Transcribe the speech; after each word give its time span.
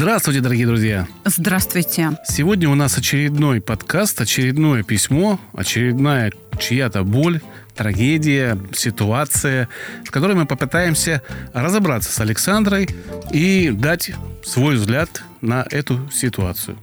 Здравствуйте, 0.00 0.40
дорогие 0.40 0.64
друзья! 0.64 1.08
Здравствуйте. 1.24 2.16
Сегодня 2.24 2.70
у 2.70 2.76
нас 2.76 2.96
очередной 2.96 3.60
подкаст, 3.60 4.20
очередное 4.20 4.84
письмо, 4.84 5.40
очередная 5.52 6.30
чья-то 6.56 7.02
боль, 7.02 7.40
трагедия, 7.74 8.56
ситуация, 8.72 9.68
с 10.06 10.10
которой 10.10 10.36
мы 10.36 10.46
попытаемся 10.46 11.20
разобраться 11.52 12.12
с 12.12 12.20
Александрой 12.20 12.88
и 13.32 13.70
дать 13.72 14.12
свой 14.44 14.76
взгляд 14.76 15.24
на 15.40 15.66
эту 15.68 16.08
ситуацию. 16.12 16.78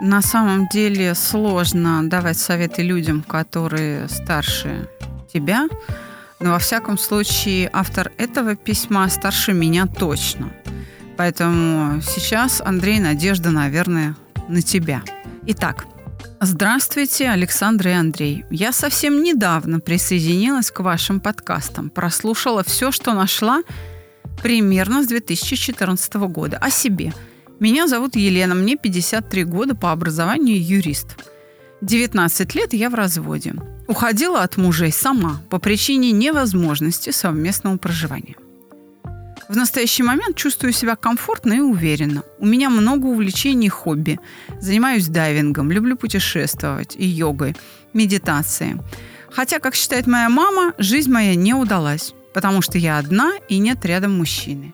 На 0.00 0.22
самом 0.22 0.66
деле 0.68 1.14
сложно 1.14 2.08
давать 2.08 2.38
советы 2.38 2.80
людям, 2.80 3.20
которые 3.20 4.08
старше 4.08 4.88
тебя, 5.30 5.68
но 6.40 6.52
во 6.52 6.58
всяком 6.58 6.96
случае 6.96 7.68
автор 7.70 8.12
этого 8.16 8.56
письма 8.56 9.10
старше 9.10 9.52
меня 9.52 9.86
точно. 9.86 10.50
Поэтому 11.20 12.00
сейчас, 12.00 12.62
Андрей, 12.64 12.98
надежда, 12.98 13.50
наверное, 13.50 14.16
на 14.48 14.62
тебя. 14.62 15.02
Итак, 15.48 15.84
Здравствуйте, 16.40 17.28
Александр 17.28 17.88
и 17.88 17.90
Андрей. 17.90 18.46
Я 18.50 18.72
совсем 18.72 19.22
недавно 19.22 19.80
присоединилась 19.80 20.70
к 20.70 20.80
вашим 20.80 21.20
подкастам, 21.20 21.90
прослушала 21.90 22.64
все, 22.64 22.90
что 22.90 23.12
нашла 23.12 23.60
примерно 24.42 25.02
с 25.02 25.08
2014 25.08 26.14
года 26.14 26.56
о 26.56 26.70
себе. 26.70 27.12
Меня 27.58 27.86
зовут 27.86 28.16
Елена, 28.16 28.54
мне 28.54 28.78
53 28.78 29.44
года, 29.44 29.74
по 29.74 29.92
образованию 29.92 30.58
юрист. 30.58 31.18
19 31.82 32.54
лет 32.54 32.72
я 32.72 32.88
в 32.88 32.94
разводе. 32.94 33.52
Уходила 33.86 34.42
от 34.42 34.56
мужей 34.56 34.90
сама 34.90 35.42
по 35.50 35.58
причине 35.58 36.12
невозможности 36.12 37.10
совместного 37.10 37.76
проживания. 37.76 38.36
В 39.50 39.56
настоящий 39.56 40.04
момент 40.04 40.36
чувствую 40.36 40.72
себя 40.72 40.94
комфортно 40.94 41.54
и 41.54 41.58
уверенно. 41.58 42.22
У 42.38 42.46
меня 42.46 42.70
много 42.70 43.06
увлечений 43.06 43.66
и 43.66 43.68
хобби. 43.68 44.20
Занимаюсь 44.60 45.08
дайвингом, 45.08 45.72
люблю 45.72 45.96
путешествовать 45.96 46.94
и 46.94 47.04
йогой, 47.04 47.56
медитацией. 47.92 48.76
Хотя, 49.32 49.58
как 49.58 49.74
считает 49.74 50.06
моя 50.06 50.28
мама, 50.28 50.72
жизнь 50.78 51.10
моя 51.10 51.34
не 51.34 51.52
удалась, 51.52 52.14
потому 52.32 52.62
что 52.62 52.78
я 52.78 52.96
одна 52.98 53.32
и 53.48 53.58
нет 53.58 53.84
рядом 53.84 54.16
мужчины. 54.16 54.72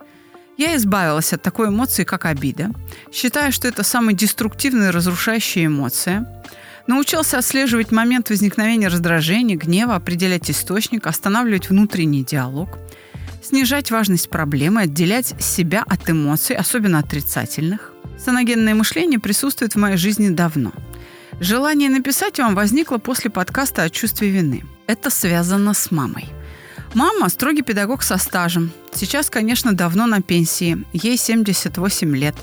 Я 0.58 0.76
избавилась 0.76 1.32
от 1.32 1.40
такой 1.40 1.68
эмоции, 1.68 2.04
как 2.04 2.26
обида. 2.26 2.68
Считаю, 3.10 3.52
что 3.52 3.68
это 3.68 3.82
самая 3.82 4.14
деструктивная 4.14 4.90
и 4.90 4.92
разрушающая 4.92 5.68
эмоция. 5.68 6.44
Научился 6.86 7.38
отслеживать 7.38 7.92
момент 7.92 8.28
возникновения 8.28 8.88
раздражения, 8.88 9.56
гнева, 9.56 9.94
определять 9.94 10.50
источник, 10.50 11.06
останавливать 11.06 11.70
внутренний 11.70 12.24
диалог– 12.24 12.78
снижать 13.46 13.90
важность 13.90 14.28
проблемы, 14.28 14.82
отделять 14.82 15.34
себя 15.40 15.84
от 15.86 16.10
эмоций, 16.10 16.56
особенно 16.56 16.98
отрицательных. 16.98 17.92
Саногенное 18.18 18.74
мышление 18.74 19.20
присутствует 19.20 19.74
в 19.74 19.78
моей 19.78 19.96
жизни 19.96 20.30
давно. 20.30 20.72
Желание 21.38 21.90
написать 21.90 22.38
вам 22.38 22.54
возникло 22.54 22.98
после 22.98 23.30
подкаста 23.30 23.82
о 23.82 23.90
чувстве 23.90 24.30
вины. 24.30 24.64
Это 24.86 25.10
связано 25.10 25.74
с 25.74 25.90
мамой. 25.90 26.26
Мама– 26.94 27.28
строгий 27.30 27.62
педагог 27.62 28.02
со 28.02 28.16
стажем. 28.16 28.72
Сейчас, 28.92 29.30
конечно, 29.30 29.74
давно 29.74 30.06
на 30.06 30.22
пенсии. 30.22 30.84
Ей 30.92 31.16
78 31.16 32.16
лет. 32.16 32.34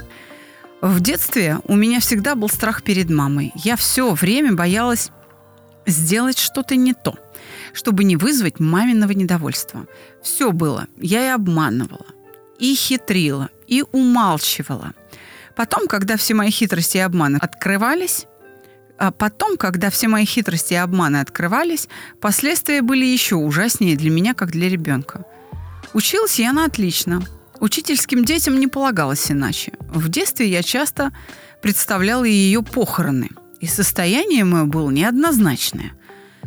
В 0.82 1.00
детстве 1.02 1.60
у 1.66 1.76
меня 1.76 2.00
всегда 2.00 2.36
был 2.36 2.50
страх 2.50 2.84
перед 2.84 3.10
мамой. 3.10 3.52
Я 3.56 3.76
все 3.76 4.14
время 4.14 4.54
боялась 4.54 5.10
сделать 5.86 6.38
что-то 6.38 6.76
не 6.76 6.94
то 6.94 7.18
чтобы 7.74 8.04
не 8.04 8.16
вызвать 8.16 8.60
маминого 8.60 9.12
недовольства. 9.12 9.88
Все 10.22 10.52
было. 10.52 10.88
Я 10.98 11.26
и 11.26 11.30
обманывала, 11.30 12.06
и 12.60 12.74
хитрила, 12.76 13.50
и 13.68 13.84
умалчивала. 13.92 14.94
Потом, 15.56 15.88
когда 15.88 16.16
все 16.16 16.36
мои 16.36 16.50
хитрости 16.50 16.98
и 16.98 17.02
обманы 17.02 17.38
открывались, 17.38 18.28
а 18.98 19.12
потом, 19.12 19.58
когда 19.58 19.90
все 19.90 20.08
мои 20.08 20.24
хитрости 20.24 20.74
и 20.74 20.78
обманы 20.78 21.18
открывались, 21.18 21.90
последствия 22.22 22.82
были 22.82 23.06
еще 23.06 23.36
ужаснее 23.36 23.98
для 23.98 24.12
меня, 24.12 24.34
как 24.34 24.52
для 24.52 24.70
ребенка. 24.70 25.26
Училась 25.94 26.40
я 26.40 26.54
на 26.54 26.66
отлично. 26.66 27.22
Учительским 27.60 28.24
детям 28.24 28.60
не 28.60 28.68
полагалось 28.68 29.32
иначе. 29.32 29.74
В 29.80 30.10
детстве 30.10 30.48
я 30.48 30.64
часто 30.64 31.12
представляла 31.62 32.24
ее 32.24 32.62
похороны, 32.62 33.30
и 33.60 33.68
состояние 33.68 34.44
мое 34.44 34.66
было 34.66 34.90
неоднозначное– 34.92 35.94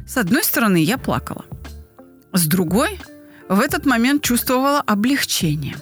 с 0.07 0.17
одной 0.17 0.45
стороны, 0.45 0.77
я 0.77 0.99
плакала. 0.99 1.45
С 2.33 2.47
другой, 2.47 3.01
в 3.49 3.61
этот 3.61 3.87
момент 3.87 4.23
чувствовала 4.23 4.81
облегчение. 4.81 5.77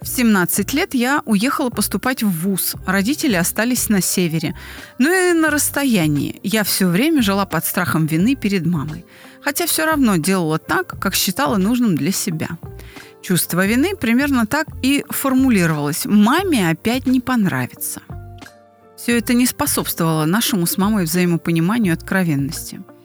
В 0.00 0.06
17 0.06 0.72
лет 0.74 0.94
я 0.94 1.22
уехала 1.24 1.70
поступать 1.70 2.22
в 2.22 2.28
ВУЗ. 2.28 2.76
Родители 2.86 3.34
остались 3.34 3.88
на 3.88 4.00
севере. 4.00 4.54
Но 4.98 5.10
и 5.10 5.32
на 5.32 5.50
расстоянии. 5.50 6.38
Я 6.42 6.62
все 6.62 6.86
время 6.86 7.22
жила 7.22 7.44
под 7.44 7.64
страхом 7.64 8.06
вины 8.06 8.36
перед 8.36 8.66
мамой. 8.66 9.04
Хотя 9.42 9.66
все 9.66 9.84
равно 9.84 10.16
делала 10.16 10.58
так, 10.58 11.00
как 11.00 11.14
считала 11.14 11.56
нужным 11.56 11.96
для 11.96 12.12
себя. 12.12 12.50
Чувство 13.22 13.66
вины 13.66 13.96
примерно 13.96 14.46
так 14.46 14.68
и 14.82 15.04
формулировалось. 15.08 16.04
Маме 16.04 16.70
опять 16.70 17.06
не 17.06 17.20
понравится. 17.20 18.00
Все 18.96 19.18
это 19.18 19.34
не 19.34 19.46
способствовало 19.46 20.24
нашему 20.24 20.66
с 20.66 20.76
мамой 20.76 21.04
взаимопониманию 21.04 21.94
и 21.94 21.96
откровенности– 21.96 22.80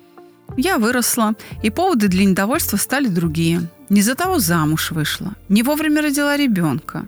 я 0.58 0.78
выросла, 0.78 1.36
и 1.64 1.70
поводы 1.70 2.08
для 2.08 2.26
недовольства 2.26 2.78
стали 2.78 3.08
другие. 3.08 3.70
Не 3.90 4.02
за 4.02 4.16
того 4.16 4.40
замуж 4.40 4.92
вышла, 4.92 5.34
не 5.50 5.64
вовремя 5.64 6.02
родила 6.02 6.38
ребенка, 6.38 7.08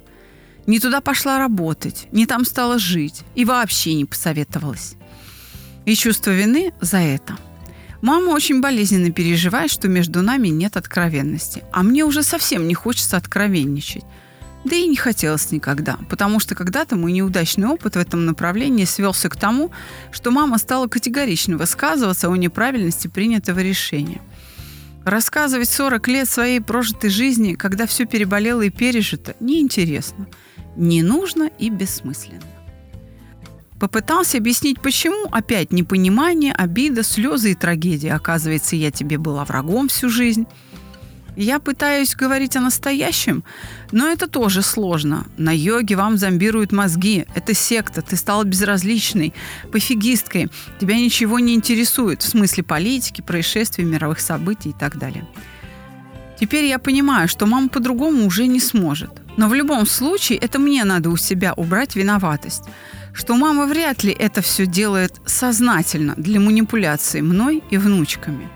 не 0.67 0.79
туда 0.79 1.01
пошла 1.01 1.37
работать, 1.37 2.07
не 2.11 2.25
там 2.25 2.45
стала 2.45 2.79
жить 2.79 3.21
и 3.35 3.45
вообще 3.45 3.93
не 3.93 4.05
посоветовалась. 4.05 4.95
И 5.85 5.95
чувство 5.95 6.31
вины 6.31 6.73
за 6.81 6.97
это. 6.97 7.37
Мама 8.01 8.31
очень 8.31 8.59
болезненно 8.59 9.11
переживает, 9.11 9.71
что 9.71 9.87
между 9.87 10.21
нами 10.21 10.49
нет 10.49 10.75
откровенности, 10.75 11.63
а 11.71 11.83
мне 11.83 12.03
уже 12.03 12.21
совсем 12.21 12.67
не 12.67 12.73
хочется 12.73 13.15
откровенничать. 13.15 14.03
Да 14.63 14.75
и 14.77 14.87
не 14.87 14.95
хотелось 14.95 15.51
никогда, 15.51 15.97
потому 16.09 16.39
что 16.39 16.55
когда-то 16.55 16.95
мой 16.95 17.11
неудачный 17.11 17.67
опыт 17.67 17.95
в 17.95 17.99
этом 17.99 18.25
направлении 18.25 18.85
свелся 18.85 19.29
к 19.29 19.35
тому, 19.35 19.71
что 20.11 20.31
мама 20.31 20.57
стала 20.57 20.87
категорично 20.87 21.57
высказываться 21.57 22.29
о 22.29 22.35
неправильности 22.35 23.07
принятого 23.07 23.59
решения. 23.59 24.21
Рассказывать 25.03 25.69
40 25.69 26.07
лет 26.07 26.29
своей 26.29 26.61
прожитой 26.61 27.09
жизни, 27.09 27.55
когда 27.55 27.85
все 27.85 28.05
переболело 28.05 28.61
и 28.61 28.69
пережито, 28.69 29.35
неинтересно, 29.41 30.27
не 30.77 31.03
нужно 31.03 31.49
и 31.59 31.69
бессмысленно. 31.69 32.41
Попытался 33.81 34.37
объяснить, 34.37 34.79
почему 34.79 35.27
опять 35.29 35.73
непонимание, 35.73 36.53
обида, 36.53 37.03
слезы 37.03 37.51
и 37.51 37.55
трагедия. 37.55 38.13
Оказывается, 38.13 38.77
я 38.77 38.91
тебе 38.91 39.17
была 39.17 39.43
врагом 39.43 39.89
всю 39.89 40.07
жизнь– 40.07 40.47
я 41.35 41.59
пытаюсь 41.59 42.15
говорить 42.15 42.55
о 42.55 42.61
настоящем, 42.61 43.43
но 43.91 44.07
это 44.07 44.27
тоже 44.27 44.61
сложно. 44.61 45.25
На 45.37 45.55
йоге 45.55 45.95
вам 45.95 46.17
зомбируют 46.17 46.71
мозги. 46.71 47.25
Это 47.35 47.53
секта, 47.53 48.01
ты 48.01 48.15
стала 48.15 48.43
безразличной, 48.43 49.33
пофигисткой. 49.71 50.49
Тебя 50.79 50.95
ничего 50.95 51.39
не 51.39 51.53
интересует 51.53 52.21
в 52.21 52.27
смысле 52.27 52.63
политики, 52.63 53.21
происшествий, 53.21 53.85
мировых 53.85 54.19
событий 54.19 54.69
и 54.69 54.73
так 54.73 54.97
далее. 54.97 55.27
Теперь 56.39 56.65
я 56.65 56.79
понимаю, 56.79 57.27
что 57.27 57.45
мама 57.45 57.69
по-другому 57.69 58.25
уже 58.25 58.47
не 58.47 58.59
сможет. 58.59 59.11
Но 59.37 59.47
в 59.47 59.53
любом 59.53 59.87
случае 59.87 60.37
это 60.37 60.59
мне 60.59 60.83
надо 60.83 61.09
у 61.09 61.17
себя 61.17 61.53
убрать 61.53 61.95
виноватость. 61.95 62.63
Что 63.13 63.35
мама 63.35 63.65
вряд 63.65 64.03
ли 64.03 64.11
это 64.11 64.41
все 64.41 64.65
делает 64.65 65.13
сознательно 65.25 66.15
для 66.17 66.39
манипуляции 66.39 67.21
мной 67.21 67.63
и 67.71 67.77
внучками. 67.77 68.49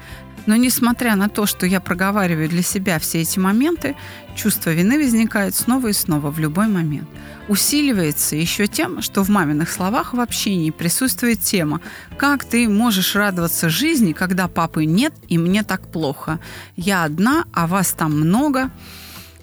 Но 0.47 0.55
несмотря 0.55 1.15
на 1.15 1.29
то, 1.29 1.45
что 1.45 1.65
я 1.65 1.79
проговариваю 1.79 2.49
для 2.49 2.63
себя 2.63 2.97
все 2.99 3.21
эти 3.21 3.37
моменты, 3.37 3.95
чувство 4.35 4.71
вины 4.71 4.97
возникает 4.97 5.53
снова 5.53 5.87
и 5.87 5.93
снова 5.93 6.31
в 6.31 6.39
любой 6.39 6.67
момент. 6.67 7.07
Усиливается 7.49 8.35
еще 8.35 8.67
тем, 8.67 9.01
что 9.01 9.23
в 9.23 9.29
маминых 9.29 9.69
словах 9.69 10.13
в 10.13 10.19
общении 10.19 10.71
присутствует 10.71 11.41
тема 11.41 11.81
«Как 12.17 12.45
ты 12.45 12.67
можешь 12.69 13.15
радоваться 13.15 13.69
жизни, 13.69 14.13
когда 14.13 14.47
папы 14.47 14.85
нет 14.85 15.13
и 15.27 15.37
мне 15.37 15.63
так 15.63 15.81
плохо? 15.91 16.39
Я 16.77 17.03
одна, 17.03 17.45
а 17.53 17.67
вас 17.67 17.91
там 17.91 18.11
много». 18.17 18.71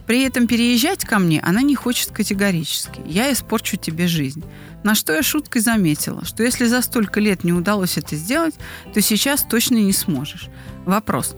При 0.06 0.22
этом 0.22 0.46
переезжать 0.46 1.04
ко 1.04 1.18
мне 1.18 1.40
она 1.40 1.62
не 1.62 1.74
хочет 1.74 2.10
категорически. 2.10 3.00
Я 3.06 3.32
испорчу 3.32 3.76
тебе 3.76 4.06
жизнь. 4.06 4.44
На 4.82 4.94
что 4.94 5.14
я 5.14 5.22
шуткой 5.22 5.62
заметила, 5.62 6.24
что 6.24 6.42
если 6.42 6.66
за 6.66 6.82
столько 6.82 7.20
лет 7.20 7.42
не 7.42 7.52
удалось 7.52 7.96
это 7.96 8.16
сделать, 8.16 8.54
то 8.92 9.00
сейчас 9.00 9.42
точно 9.42 9.76
не 9.76 9.92
сможешь. 9.92 10.48
Вопрос. 10.84 11.36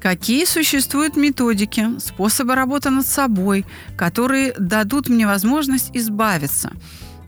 Какие 0.00 0.46
существуют 0.46 1.16
методики, 1.16 2.00
способы 2.00 2.56
работы 2.56 2.90
над 2.90 3.06
собой, 3.06 3.64
которые 3.96 4.52
дадут 4.58 5.08
мне 5.08 5.28
возможность 5.28 5.90
избавиться 5.94 6.72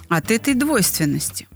от 0.09 0.33
этой 0.33 0.55
двойственности? 0.55 1.47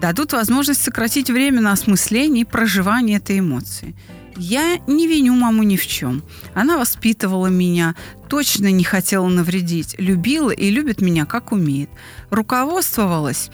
Дадут 0.00 0.32
возможность 0.32 0.82
сократить 0.82 1.30
время 1.30 1.60
на 1.60 1.72
осмысление 1.72 2.42
и 2.42 2.44
проживание 2.44 3.18
этой 3.18 3.38
эмоции– 3.38 3.94
я 4.38 4.78
не 4.86 5.06
виню 5.06 5.34
маму 5.34 5.64
ни 5.64 5.76
в 5.76 5.86
чем. 5.86 6.22
Она 6.54 6.78
воспитывала 6.78 7.48
меня, 7.48 7.94
точно 8.28 8.70
не 8.70 8.84
хотела 8.84 9.26
навредить, 9.26 9.96
любила 9.98 10.50
и 10.50 10.70
любит 10.70 11.00
меня, 11.00 11.26
как 11.26 11.52
умеет. 11.52 11.90
Руководствовалась 12.30 13.50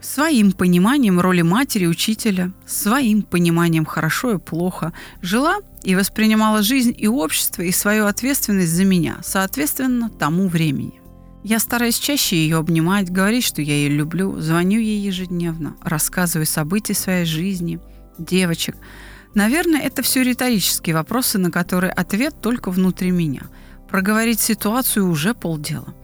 своим 0.00 0.52
пониманием 0.52 1.18
роли 1.18 1.42
матери 1.42 1.86
учителя, 1.86 2.52
своим 2.66 3.22
пониманием 3.22 3.84
хорошо 3.84 4.34
и 4.34 4.38
плохо. 4.38 4.92
Жила 5.22 5.56
и 5.82 5.94
воспринимала 5.94 6.62
жизнь 6.62 6.94
и 6.96 7.08
общество, 7.08 7.62
и 7.62 7.72
свою 7.72 8.06
ответственность 8.06 8.72
за 8.72 8.84
меня, 8.84 9.18
соответственно, 9.22 10.10
тому 10.10 10.48
времени. 10.48 11.00
Я 11.42 11.58
стараюсь 11.58 11.98
чаще 11.98 12.36
ее 12.36 12.58
обнимать, 12.58 13.10
говорить, 13.10 13.44
что 13.44 13.62
я 13.62 13.74
ее 13.74 13.88
люблю, 13.88 14.38
звоню 14.40 14.80
ей 14.80 15.00
ежедневно, 15.00 15.76
рассказываю 15.82 16.46
события 16.46 16.94
своей 16.94 17.24
жизни, 17.24 17.80
девочек– 18.18 18.76
Наверное, 19.34 19.80
это 19.80 20.02
все 20.02 20.22
риторические 20.22 20.94
вопросы, 20.94 21.38
на 21.38 21.50
которые 21.50 21.92
ответ 21.92 22.40
только 22.40 22.70
внутри 22.70 23.10
меня. 23.10 23.42
Проговорить 23.88 24.40
ситуацию 24.40 25.08
уже 25.08 25.34
полдела. 25.34 25.94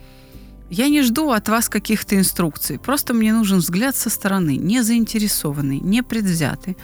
Я 0.70 0.88
не 0.88 1.02
жду 1.02 1.30
от 1.30 1.48
вас 1.48 1.68
каких-то 1.68 2.16
инструкций, 2.16 2.78
просто 2.78 3.14
мне 3.14 3.32
нужен 3.32 3.58
взгляд 3.58 3.94
со 3.94 4.10
стороны, 4.10 4.56
не 4.56 4.82
заинтересованный, 4.82 5.78
не 5.78 6.02
предвзятый. 6.02 6.76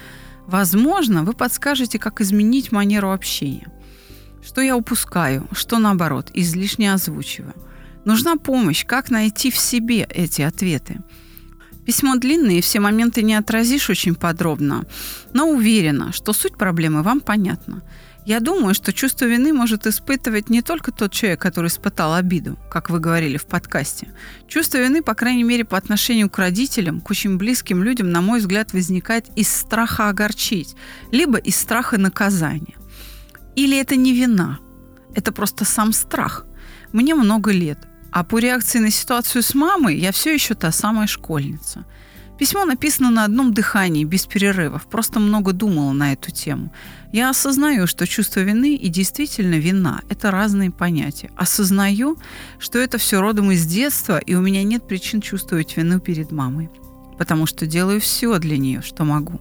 Возможно, 0.46 1.25
вы 1.25 1.32
подскажете, 1.32 1.98
как 1.98 2.20
изменить 2.20 2.72
манеру 2.72 3.10
общения. 3.10 3.69
Что 4.42 4.60
я 4.60 4.76
упускаю, 4.76 5.46
что 5.52 5.78
наоборот, 5.78 6.31
излишне 6.34 6.92
озвучиваю. 6.92 7.54
Нужна 8.04 8.37
помощь, 8.37 8.84
как 8.87 9.10
найти 9.10 9.50
в 9.50 9.58
себе 9.58 10.06
эти 10.08 10.42
ответы. 10.42 11.00
Письмо 11.86 12.16
длинное, 12.16 12.56
и 12.56 12.60
все 12.60 12.80
моменты 12.80 13.22
не 13.22 13.34
отразишь 13.34 13.90
очень 13.90 14.14
подробно, 14.14 14.84
но 15.32 15.48
уверена, 15.48 16.12
что 16.12 16.32
суть 16.32 16.56
проблемы 16.56 17.02
вам 17.02 17.20
понятна. 17.20 17.82
Я 18.26 18.40
думаю, 18.40 18.74
что 18.74 18.92
чувство 18.92 19.24
вины 19.24 19.52
может 19.52 19.86
испытывать 19.86 20.50
не 20.50 20.60
только 20.60 20.92
тот 20.92 21.10
человек, 21.10 21.40
который 21.40 21.68
испытал 21.68 22.14
обиду, 22.14 22.58
как 22.70 22.90
вы 22.90 23.00
говорили 23.00 23.38
в 23.38 23.46
подкасте. 23.46 24.12
Чувство 24.46 24.78
вины, 24.78 25.02
по 25.02 25.14
крайней 25.14 25.42
мере, 25.42 25.64
по 25.64 25.78
отношению 25.78 26.28
к 26.28 26.38
родителям, 26.38 27.00
к 27.00 27.10
очень 27.10 27.38
близким 27.38 27.82
людям, 27.82 28.10
на 28.10 28.20
мой 28.20 28.40
взгляд, 28.40 28.72
возникает 28.74 29.26
из 29.36 29.48
страха 29.48 30.10
огорчить, 30.10 30.76
либо 31.10 31.38
из 31.38 31.56
страха 31.56 31.98
наказания. 31.98 32.76
Или 33.56 33.78
это 33.78 33.96
не 33.96 34.12
вина, 34.12 34.58
это 35.14 35.32
просто 35.32 35.64
сам 35.64 35.92
страх. 35.92 36.46
Мне 36.92 37.14
много 37.14 37.52
лет. 37.52 37.78
А 38.12 38.24
по 38.24 38.38
реакции 38.38 38.78
на 38.78 38.90
ситуацию 38.90 39.42
с 39.42 39.54
мамой 39.54 39.98
я 39.98 40.12
все 40.12 40.34
еще 40.34 40.54
та 40.54 40.72
самая 40.72 41.06
школьница. 41.06 41.84
Письмо 42.38 42.64
написано 42.64 43.10
на 43.10 43.24
одном 43.24 43.52
дыхании, 43.52 44.04
без 44.04 44.24
перерывов. 44.24 44.86
Просто 44.86 45.20
много 45.20 45.52
думала 45.52 45.92
на 45.92 46.14
эту 46.14 46.30
тему. 46.30 46.72
Я 47.12 47.28
осознаю, 47.28 47.86
что 47.86 48.06
чувство 48.06 48.40
вины 48.40 48.76
и 48.76 48.88
действительно 48.88 49.56
вина– 49.56 50.00
это 50.08 50.30
разные 50.30 50.70
понятия. 50.70 51.30
Осознаю, 51.36 52.16
что 52.58 52.78
это 52.78 52.96
все 52.96 53.20
родом 53.20 53.50
из 53.50 53.66
детства, 53.66 54.18
и 54.18 54.34
у 54.34 54.40
меня 54.40 54.62
нет 54.62 54.88
причин 54.88 55.20
чувствовать 55.20 55.76
вину 55.76 56.00
перед 56.00 56.32
мамой. 56.32 56.70
Потому 57.18 57.44
что 57.44 57.66
делаю 57.66 58.00
все 58.00 58.38
для 58.38 58.56
нее, 58.56 58.80
что 58.80 59.04
могу. 59.04 59.38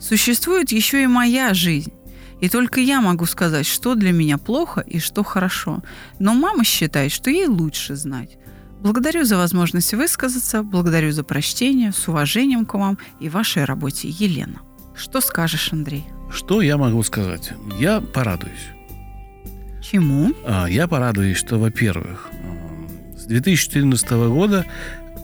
Существует 0.00 0.72
еще 0.72 1.02
и 1.02 1.06
моя 1.06 1.52
жизнь. 1.52 1.92
И 2.40 2.48
только 2.48 2.80
я 2.80 3.00
могу 3.00 3.26
сказать, 3.26 3.66
что 3.66 3.94
для 3.94 4.12
меня 4.12 4.38
плохо 4.38 4.80
и 4.80 4.98
что 4.98 5.22
хорошо. 5.22 5.82
Но 6.18 6.34
мама 6.34 6.64
считает, 6.64 7.12
что 7.12 7.30
ей 7.30 7.46
лучше 7.46 7.96
знать. 7.96 8.38
Благодарю 8.80 9.24
за 9.24 9.36
возможность 9.36 9.92
высказаться, 9.92 10.62
благодарю 10.62 11.12
за 11.12 11.22
прочтение, 11.22 11.92
с 11.92 12.08
уважением 12.08 12.64
к 12.64 12.74
вам 12.74 12.98
и 13.20 13.28
вашей 13.28 13.64
работе, 13.64 14.08
Елена. 14.08 14.60
Что 14.94 15.20
скажешь, 15.20 15.72
Андрей? 15.72 16.04
Что 16.32 16.62
я 16.62 16.78
могу 16.78 17.02
сказать? 17.02 17.52
Я 17.78 18.00
порадуюсь. 18.00 18.70
Чему? 19.82 20.32
А, 20.46 20.66
я 20.66 20.88
порадуюсь, 20.88 21.36
что, 21.36 21.58
во-первых, 21.58 22.30
с 23.18 23.24
2014 23.24 24.10
года 24.10 24.64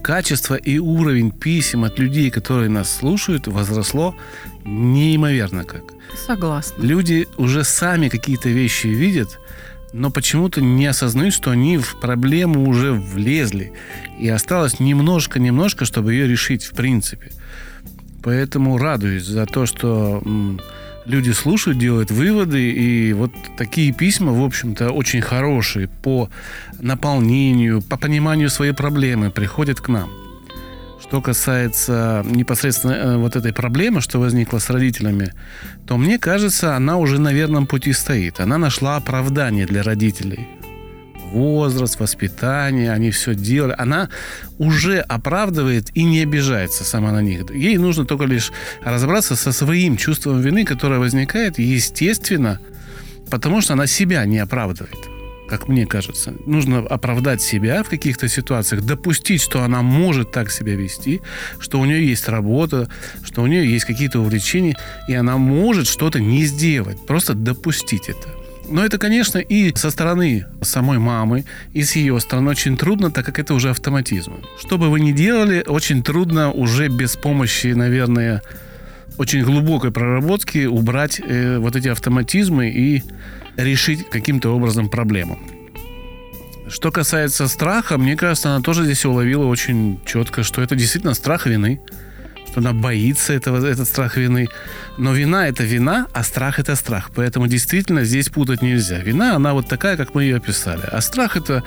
качество 0.02 0.54
и 0.54 0.78
уровень 0.78 1.30
писем 1.30 1.84
от 1.84 1.98
людей, 1.98 2.30
которые 2.30 2.68
нас 2.68 2.94
слушают, 2.94 3.46
возросло 3.46 4.14
неимоверно 4.64 5.64
как. 5.64 5.95
Согласна. 6.16 6.82
Люди 6.82 7.28
уже 7.36 7.64
сами 7.64 8.08
какие-то 8.08 8.48
вещи 8.48 8.88
видят, 8.88 9.38
но 9.92 10.10
почему-то 10.10 10.60
не 10.60 10.86
осознают, 10.86 11.34
что 11.34 11.50
они 11.50 11.78
в 11.78 11.96
проблему 12.00 12.68
уже 12.68 12.92
влезли. 12.92 13.72
И 14.18 14.28
осталось 14.28 14.80
немножко-немножко, 14.80 15.84
чтобы 15.84 16.14
ее 16.14 16.26
решить 16.26 16.64
в 16.64 16.74
принципе. 16.74 17.30
Поэтому 18.22 18.78
радуюсь 18.78 19.24
за 19.24 19.46
то, 19.46 19.66
что 19.66 20.22
люди 21.04 21.30
слушают, 21.30 21.78
делают 21.78 22.10
выводы, 22.10 22.70
и 22.72 23.12
вот 23.12 23.30
такие 23.56 23.92
письма, 23.92 24.32
в 24.32 24.44
общем-то, 24.44 24.90
очень 24.90 25.20
хорошие 25.20 25.88
по 25.88 26.28
наполнению, 26.80 27.82
по 27.82 27.96
пониманию 27.96 28.50
своей 28.50 28.72
проблемы 28.72 29.30
приходят 29.30 29.80
к 29.80 29.88
нам. 29.88 30.25
Что 31.08 31.20
касается 31.20 32.24
непосредственно 32.24 32.92
э, 32.92 33.16
вот 33.16 33.36
этой 33.36 33.52
проблемы, 33.52 34.00
что 34.00 34.18
возникла 34.18 34.58
с 34.58 34.70
родителями, 34.70 35.32
то 35.86 35.96
мне 35.96 36.18
кажется, 36.18 36.74
она 36.74 36.96
уже 36.96 37.20
на 37.20 37.32
верном 37.32 37.66
пути 37.66 37.92
стоит. 37.92 38.40
Она 38.40 38.58
нашла 38.58 38.96
оправдание 38.96 39.66
для 39.66 39.84
родителей. 39.84 40.48
Возраст, 41.30 42.00
воспитание, 42.00 42.92
они 42.92 43.12
все 43.12 43.36
делали. 43.36 43.74
Она 43.78 44.08
уже 44.58 44.98
оправдывает 44.98 45.96
и 45.96 46.02
не 46.02 46.22
обижается 46.22 46.82
сама 46.82 47.12
на 47.12 47.22
них. 47.22 47.50
Ей 47.54 47.78
нужно 47.78 48.04
только 48.04 48.24
лишь 48.24 48.50
разобраться 48.82 49.36
со 49.36 49.52
своим 49.52 49.96
чувством 49.96 50.40
вины, 50.40 50.64
которое 50.64 50.98
возникает, 50.98 51.58
естественно, 51.60 52.58
потому 53.30 53.60
что 53.60 53.74
она 53.74 53.86
себя 53.86 54.24
не 54.24 54.38
оправдывает 54.38 55.15
как 55.48 55.69
мне 55.69 55.87
кажется. 55.87 56.34
Нужно 56.46 56.78
оправдать 56.78 57.43
себя 57.43 57.82
в 57.82 57.88
каких-то 57.88 58.28
ситуациях, 58.28 58.82
допустить, 58.82 59.40
что 59.43 59.62
она 59.62 59.82
может 59.82 60.31
так 60.32 60.50
себя 60.50 60.75
вести, 60.75 61.20
что 61.58 61.81
у 61.81 61.84
нее 61.84 62.06
есть 62.06 62.28
работа, 62.28 62.88
что 63.22 63.43
у 63.43 63.46
нее 63.46 63.70
есть 63.70 63.84
какие-то 63.84 64.20
увлечения, 64.20 64.76
и 65.08 65.14
она 65.14 65.37
может 65.37 65.87
что-то 65.87 66.20
не 66.20 66.44
сделать. 66.44 67.04
Просто 67.06 67.34
допустить 67.34 68.09
это. 68.09 68.28
Но 68.68 68.85
это, 68.85 68.99
конечно, 68.99 69.38
и 69.38 69.75
со 69.76 69.90
стороны 69.90 70.47
самой 70.61 70.99
мамы, 70.99 71.44
и 71.73 71.82
с 71.82 71.94
ее 71.94 72.18
стороны 72.18 72.50
очень 72.50 72.76
трудно, 72.76 73.11
так 73.11 73.25
как 73.25 73.38
это 73.38 73.54
уже 73.54 73.70
автоматизм. 73.70 74.35
Что 74.59 74.76
бы 74.76 74.90
вы 74.90 75.00
ни 75.00 75.12
делали, 75.12 75.62
очень 75.66 76.02
трудно 76.02 76.50
уже 76.50 76.88
без 76.88 77.16
помощи, 77.16 77.68
наверное, 77.68 78.42
очень 79.18 79.42
глубокой 79.44 79.92
проработки 79.92 80.66
убрать 80.66 81.20
э, 81.20 81.59
вот 81.59 81.76
эти 81.76 81.88
автоматизмы 81.88 82.70
и 82.70 83.02
решить 83.56 84.08
каким-то 84.08 84.54
образом 84.54 84.88
проблему. 84.88 85.38
Что 86.68 86.90
касается 86.90 87.46
страха, 87.46 87.96
мне 87.96 88.16
кажется, 88.16 88.50
она 88.50 88.60
тоже 88.60 88.84
здесь 88.84 89.04
уловила 89.04 89.46
очень 89.46 90.00
четко, 90.04 90.42
что 90.42 90.62
это 90.62 90.75
действительно 90.75 91.14
страх 91.14 91.46
вины, 91.46 91.80
что 92.50 92.58
она 92.60 92.72
боится 92.72 93.32
этого, 93.32 93.64
этот 93.64 93.86
страх 93.86 94.16
вины. 94.16 94.48
Но 94.98 95.12
вина– 95.12 95.46
это 95.48 95.62
вина, 95.62 96.08
а 96.12 96.25
страх– 96.25 96.58
это 96.60 96.75
страх. 96.75 97.12
Поэтому 97.14 97.46
действительно 97.46 98.02
здесь 98.02 98.30
путать 98.30 98.62
нельзя. 98.62 98.98
Вина, 98.98 99.36
она 99.36 99.52
вот 99.52 99.68
такая, 99.68 99.96
как 99.96 100.14
мы 100.14 100.25
ее 100.25 100.36
описали. 100.38 100.82
А 100.90 101.00
страх– 101.02 101.36
это 101.38 101.62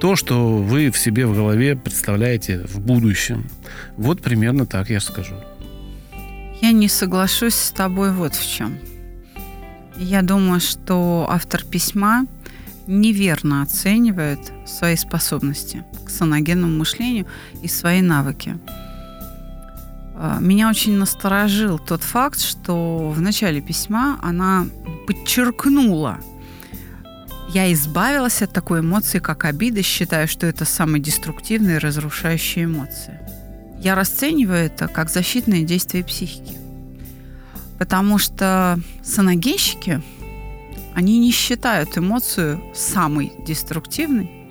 то, 0.00 0.14
что 0.14 0.58
вы 0.58 0.90
в 0.92 0.98
себе 0.98 1.26
в 1.26 1.34
голове 1.34 1.74
представляете 1.74 2.58
в 2.68 2.78
будущем. 2.78 3.48
Вот 3.96 4.22
примерно 4.22 4.64
так 4.64 4.90
я 4.90 5.00
скажу. 5.00 5.34
Я 6.60 6.70
не 6.70 6.88
соглашусь 6.88 7.54
с 7.54 7.70
тобой 7.70 8.12
вот 8.12 8.34
в 8.34 8.56
чем. 8.56 8.78
Я 9.98 10.22
думаю, 10.22 10.60
что 10.60 11.26
автор 11.28 11.64
письма 11.64 12.26
неверно 12.86 13.62
оценивает 13.62 14.38
свои 14.66 14.96
способности 14.96 15.84
к 16.04 16.10
саногенному 16.10 16.76
мышлению 16.76 17.26
и 17.62 17.68
свои 17.68 18.02
навыки. 18.02 18.58
А, 20.14 20.38
меня 20.40 20.68
очень 20.68 20.96
насторожил 20.96 21.78
тот 21.78 22.02
факт, 22.02 22.40
что 22.40 23.10
в 23.10 23.20
начале 23.20 23.60
письма 23.60 24.18
она 24.22 24.66
подчеркнула, 25.06 26.18
я 27.48 27.72
избавилась 27.72 28.42
от 28.42 28.52
такой 28.52 28.80
эмоции, 28.80 29.18
как 29.18 29.44
обида, 29.44 29.82
считаю, 29.82 30.26
что 30.26 30.46
это 30.46 30.64
самая 30.64 31.00
деструктивная 31.00 31.76
и 31.76 31.78
разрушающая 31.78 32.64
эмоция. 32.64 33.22
Я 33.80 33.94
расцениваю 33.94 34.66
это 34.66 34.88
как 34.88 35.10
защитное 35.10 35.62
действие 35.62 36.04
психики. 36.04 36.65
Потому 37.78 38.18
что 38.18 38.78
саногенщики, 39.02 40.02
они 40.94 41.18
не 41.18 41.30
считают 41.30 41.98
эмоцию 41.98 42.62
самой 42.74 43.32
деструктивной 43.46 44.48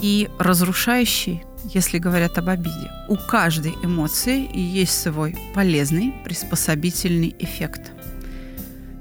и 0.00 0.28
разрушающей, 0.38 1.42
если 1.64 1.98
говорят 1.98 2.38
об 2.38 2.48
обиде. 2.48 2.90
У 3.08 3.16
каждой 3.16 3.74
эмоции 3.82 4.48
есть 4.56 5.00
свой 5.00 5.36
полезный 5.54 6.14
приспособительный 6.24 7.34
эффект. 7.38 7.92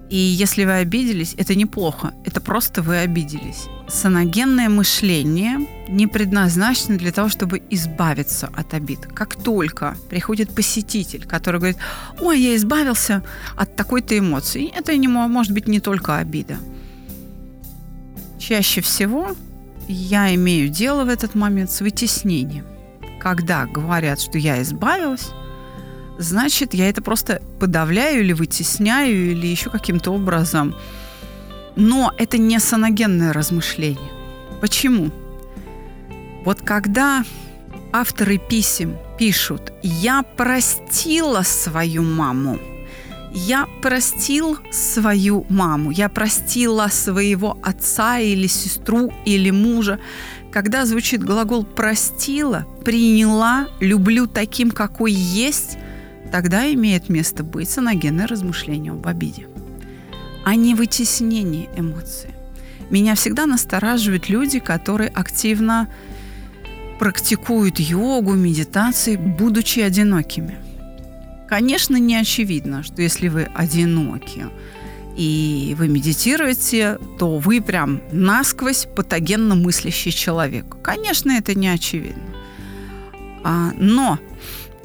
И 0.10 0.18
если 0.18 0.66
вы 0.66 0.74
обиделись, 0.74 1.36
это 1.38 1.54
неплохо, 1.54 2.14
это 2.26 2.42
просто 2.42 2.82
вы 2.82 2.98
обиделись. 2.98 3.68
Саногенное 3.88 4.68
мышление 4.68 5.68
не 5.88 6.08
предназначено 6.08 6.98
для 6.98 7.12
того, 7.12 7.30
чтобы 7.30 7.62
избавиться 7.70 8.50
от 8.56 8.74
обид. 8.74 9.06
Как 9.06 9.36
только 9.36 9.96
приходит 10.10 10.56
посетитель, 10.56 11.26
который 11.28 11.60
говорит, 11.60 11.78
ой, 12.20 12.40
я 12.40 12.56
избавился 12.56 13.24
от 13.56 13.76
такой-то 13.76 14.18
эмоции, 14.18 14.72
это 14.76 14.98
не 14.98 15.08
может 15.08 15.54
быть 15.54 15.68
не 15.68 15.80
только 15.80 16.18
обида. 16.18 16.58
Чаще 18.40 18.82
всего 18.82 19.36
я 19.88 20.34
имею 20.34 20.70
дело 20.70 21.04
в 21.04 21.10
этот 21.10 21.36
момент 21.36 21.70
с 21.70 21.82
вытеснением. 21.82 22.66
Когда 23.20 23.66
говорят, 23.68 24.20
что 24.20 24.40
я 24.40 24.62
избавилась, 24.62 25.30
значит, 26.20 26.74
я 26.74 26.90
это 26.90 27.02
просто 27.02 27.42
подавляю 27.60 28.22
или 28.22 28.34
вытесняю, 28.34 29.32
или 29.32 29.48
еще 29.48 29.70
каким-то 29.70 30.12
образом. 30.12 30.76
Но 31.76 32.14
это 32.18 32.38
не 32.38 32.60
саногенное 32.60 33.34
размышление. 33.34 34.12
Почему? 34.62 35.12
Вот 36.46 36.62
когда 36.62 37.24
авторы 37.92 38.38
писем 38.38 38.98
пишут 39.18 39.74
«Я 39.82 40.24
простила 40.24 41.42
свою 41.42 42.04
маму», 42.04 42.60
я 43.32 43.68
простил 43.82 44.58
свою 44.72 45.46
маму, 45.50 45.92
я 45.92 46.10
простила 46.10 46.88
своего 46.88 47.58
отца 47.62 48.18
или 48.20 48.48
сестру 48.48 49.14
или 49.24 49.52
мужа. 49.52 50.00
Когда 50.52 50.86
звучит 50.86 51.24
глагол 51.24 51.64
«простила», 51.64 52.66
«приняла», 52.84 53.68
«люблю 53.80 54.26
таким, 54.26 54.72
какой 54.72 55.12
есть», 55.12 55.78
тогда 56.32 56.72
имеет 56.74 57.10
место 57.10 57.44
быть 57.44 57.70
саногенное 57.70 58.28
размышление 58.28 58.92
об 58.92 59.08
обиде, 59.08 59.48
а 60.46 60.56
не 60.56 60.76
вытеснение 60.76 61.70
эмоций. 61.76 62.32
Меня 62.90 63.16
всегда 63.16 63.46
настораживают 63.46 64.30
люди, 64.30 64.60
которые 64.60 65.10
активно 65.10 65.88
практикуют 67.00 67.80
йогу, 67.80 68.34
медитации, 68.34 69.16
будучи 69.16 69.80
одинокими– 69.80 70.58
Конечно, 71.50 71.98
не 71.98 72.16
очевидно, 72.16 72.84
что 72.84 73.02
если 73.02 73.28
вы 73.28 73.50
одиноки 73.56 74.46
и 75.18 75.76
вы 75.80 75.88
медитируете, 75.88 77.00
то 77.18 77.40
вы 77.40 77.60
прям 77.60 78.02
насквозь 78.12 78.86
патогенно 78.96 79.56
мыслящий 79.56 80.12
человек. 80.12 80.78
Конечно, 80.84 81.32
это 81.32 81.56
не 81.56 81.68
очевидно. 81.68 82.22
А, 83.44 83.72
но 83.76 84.20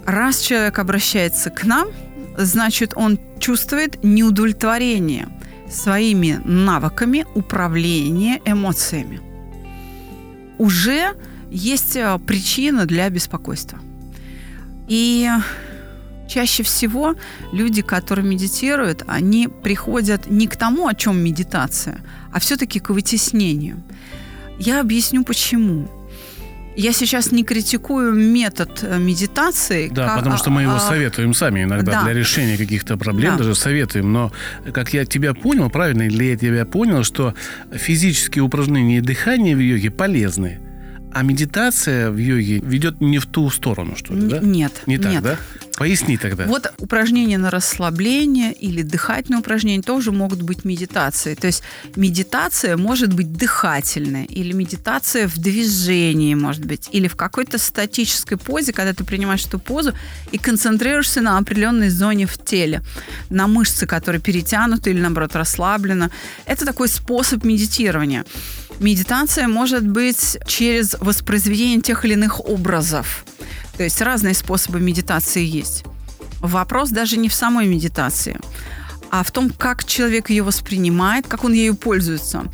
раз 0.04 0.40
человек 0.40 0.78
обращается 0.78 1.50
к 1.50 1.64
нам, 1.64 1.88
значит, 2.36 2.92
он 2.96 3.18
чувствует 3.38 4.02
неудовлетворение 4.02 5.28
своими 5.70 6.40
навыками 6.44 7.26
управления 7.34 8.40
эмоциями. 8.44 9.20
Уже 10.58 11.14
есть 11.50 11.96
а, 11.96 12.18
причина 12.18 12.86
для 12.86 13.08
беспокойства. 13.10 13.78
И 14.88 15.28
Чаще 16.28 16.62
всего 16.62 17.14
люди, 17.52 17.82
которые 17.82 18.26
медитируют, 18.26 19.04
они 19.06 19.48
приходят 19.48 20.26
не 20.30 20.46
к 20.46 20.56
тому, 20.56 20.86
о 20.86 20.94
чем 20.94 21.18
медитация, 21.18 22.00
а 22.32 22.40
все-таки 22.40 22.80
к 22.80 22.90
вытеснению. 22.90 23.82
Я 24.58 24.80
объясню 24.80 25.24
почему. 25.24 25.88
Я 26.76 26.92
сейчас 26.92 27.30
не 27.30 27.44
критикую 27.44 28.14
метод 28.14 28.80
э, 28.82 28.98
медитации. 28.98 29.88
Да, 29.88 30.08
как, 30.08 30.18
потому 30.18 30.36
что 30.36 30.50
мы 30.50 30.62
его 30.62 30.74
а, 30.74 30.80
советуем 30.80 31.32
сами 31.32 31.62
иногда 31.62 31.92
да. 31.92 32.04
для 32.04 32.12
решения 32.12 32.56
каких-то 32.56 32.96
проблем, 32.96 33.32
да. 33.32 33.38
даже 33.38 33.54
советуем. 33.54 34.12
Но 34.12 34.32
как 34.72 34.92
я 34.92 35.04
тебя 35.04 35.34
понял, 35.34 35.70
правильно 35.70 36.08
ли 36.08 36.30
я 36.30 36.36
тебя 36.36 36.64
понял, 36.66 37.04
что 37.04 37.34
физические 37.72 38.42
упражнения 38.42 38.98
и 38.98 39.00
дыхание 39.00 39.54
в 39.54 39.60
йоге 39.60 39.90
полезны? 39.90 40.60
А 41.14 41.22
медитация 41.22 42.10
в 42.10 42.16
йоге 42.16 42.58
ведет 42.58 43.00
не 43.00 43.20
в 43.20 43.26
ту 43.26 43.48
сторону, 43.48 43.94
что 43.96 44.14
ли, 44.14 44.28
да? 44.28 44.40
Нет. 44.40 44.82
Не 44.86 44.98
так, 44.98 45.12
нет. 45.12 45.22
да? 45.22 45.38
Поясни 45.76 46.16
тогда. 46.16 46.44
Вот 46.46 46.72
упражнения 46.78 47.38
на 47.38 47.50
расслабление 47.50 48.52
или 48.52 48.82
дыхательные 48.82 49.38
упражнения 49.38 49.82
тоже 49.82 50.10
могут 50.10 50.42
быть 50.42 50.64
медитацией. 50.64 51.36
То 51.36 51.46
есть 51.46 51.62
медитация 51.94 52.76
может 52.76 53.12
быть 53.12 53.32
дыхательная 53.32 54.24
или 54.24 54.52
медитация 54.52 55.28
в 55.28 55.38
движении, 55.38 56.34
может 56.34 56.64
быть, 56.64 56.88
или 56.90 57.06
в 57.06 57.14
какой-то 57.14 57.58
статической 57.58 58.36
позе, 58.36 58.72
когда 58.72 58.92
ты 58.92 59.04
принимаешь 59.04 59.46
эту 59.46 59.60
позу 59.60 59.94
и 60.32 60.38
концентрируешься 60.38 61.20
на 61.20 61.38
определенной 61.38 61.90
зоне 61.90 62.26
в 62.26 62.38
теле, 62.38 62.82
на 63.30 63.46
мышцы, 63.46 63.86
которые 63.86 64.20
перетянуты 64.20 64.90
или, 64.90 65.00
наоборот, 65.00 65.36
расслаблены. 65.36 66.10
Это 66.46 66.66
такой 66.66 66.88
способ 66.88 67.44
медитирования. 67.44 68.24
Медитация 68.80 69.46
может 69.46 69.86
быть 69.86 70.36
через 70.46 70.96
воспроизведение 71.04 71.80
тех 71.80 72.04
или 72.04 72.14
иных 72.14 72.40
образов. 72.40 73.24
То 73.76 73.82
есть 73.82 74.00
разные 74.00 74.34
способы 74.34 74.80
медитации 74.80 75.44
есть. 75.44 75.84
Вопрос 76.40 76.90
даже 76.90 77.16
не 77.16 77.28
в 77.28 77.34
самой 77.34 77.66
медитации, 77.66 78.38
а 79.10 79.22
в 79.22 79.30
том, 79.30 79.50
как 79.50 79.84
человек 79.84 80.30
ее 80.30 80.42
воспринимает, 80.42 81.26
как 81.26 81.44
он 81.44 81.52
ею 81.52 81.74
пользуется. 81.74 82.44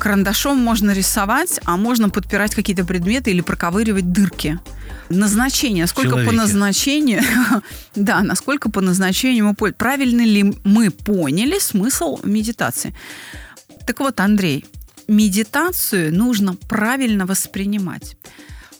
Карандашом 0.00 0.56
можно 0.58 0.92
рисовать, 0.92 1.60
а 1.64 1.76
можно 1.76 2.08
подпирать 2.08 2.54
какие-то 2.54 2.84
предметы 2.84 3.30
или 3.30 3.42
проковыривать 3.42 4.10
дырки. 4.10 4.58
Назначение, 5.10 5.84
насколько 5.84 6.10
Человеке. 6.10 6.30
по 6.30 6.36
назначению, 6.36 7.22
да, 7.94 8.22
насколько 8.22 8.70
по 8.70 8.80
назначению 8.80 9.46
мы 9.46 9.54
поняли, 9.54 9.74
правильно 9.76 10.22
ли 10.22 10.54
мы 10.64 10.90
поняли 10.90 11.58
смысл 11.58 12.18
медитации. 12.24 12.94
Так 13.86 14.00
вот, 14.00 14.20
Андрей, 14.20 14.64
медитацию 15.10 16.14
нужно 16.14 16.54
правильно 16.54 17.26
воспринимать. 17.26 18.16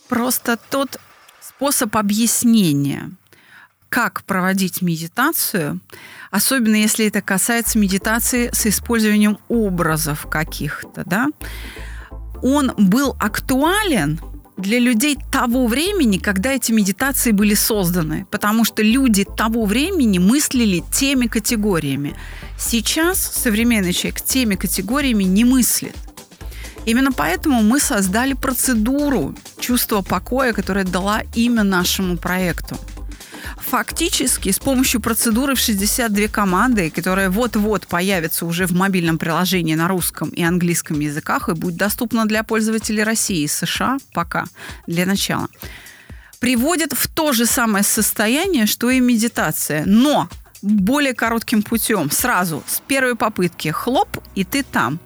Просто 0.08 0.58
тот 0.70 0.98
способ 1.40 1.96
объяснения, 1.96 3.10
как 3.88 4.22
проводить 4.24 4.80
медитацию, 4.80 5.80
особенно 6.30 6.76
если 6.76 7.06
это 7.06 7.20
касается 7.20 7.78
медитации 7.78 8.50
с 8.52 8.66
использованием 8.66 9.38
образов 9.48 10.26
каких-то, 10.30 11.02
да, 11.04 11.26
он 12.42 12.72
был 12.78 13.16
актуален 13.20 14.20
для 14.56 14.78
людей 14.78 15.18
того 15.32 15.66
времени, 15.66 16.18
когда 16.18 16.52
эти 16.52 16.70
медитации 16.70 17.32
были 17.32 17.54
созданы, 17.54 18.26
потому 18.30 18.64
что 18.64 18.82
люди 18.82 19.24
того 19.24 19.64
времени 19.64 20.18
мыслили 20.18 20.82
теми 20.92 21.26
категориями. 21.26 22.14
Сейчас 22.58 23.18
современный 23.18 23.92
человек 23.92 24.20
теми 24.20 24.54
категориями 24.54 25.24
не 25.24 25.44
мыслит. 25.44 25.96
Именно 26.86 27.12
поэтому 27.12 27.62
мы 27.62 27.78
создали 27.80 28.34
процедуру 28.34 29.34
чувства 29.58 30.02
покоя, 30.02 30.52
которая 30.52 30.84
дала 30.84 31.22
имя 31.34 31.62
нашему 31.62 32.16
проекту. 32.16 32.76
Фактически 33.58 34.50
с 34.50 34.58
помощью 34.58 35.00
процедуры 35.00 35.54
в 35.54 35.60
62 35.60 36.28
команды, 36.28 36.90
которая 36.90 37.30
вот-вот 37.30 37.86
появится 37.86 38.46
уже 38.46 38.66
в 38.66 38.72
мобильном 38.72 39.18
приложении 39.18 39.74
на 39.74 39.86
русском 39.86 40.30
и 40.30 40.42
английском 40.42 40.98
языках 40.98 41.48
и 41.48 41.52
будет 41.52 41.76
доступна 41.76 42.26
для 42.26 42.42
пользователей 42.42 43.04
России 43.04 43.42
и 43.42 43.48
США 43.48 43.98
пока, 44.12 44.46
для 44.86 45.06
начала, 45.06 45.48
приводит 46.40 46.94
в 46.94 47.06
то 47.08 47.32
же 47.32 47.46
самое 47.46 47.84
состояние, 47.84 48.66
что 48.66 48.90
и 48.90 48.98
медитация. 48.98 49.84
Но 49.86 50.28
более 50.62 51.14
коротким 51.14 51.62
путем, 51.62 52.10
сразу, 52.10 52.62
с 52.66 52.80
первой 52.80 53.14
попытки, 53.14 53.68
хлоп, 53.68 54.18
и 54.34 54.44
ты 54.44 54.62
там. 54.62 54.98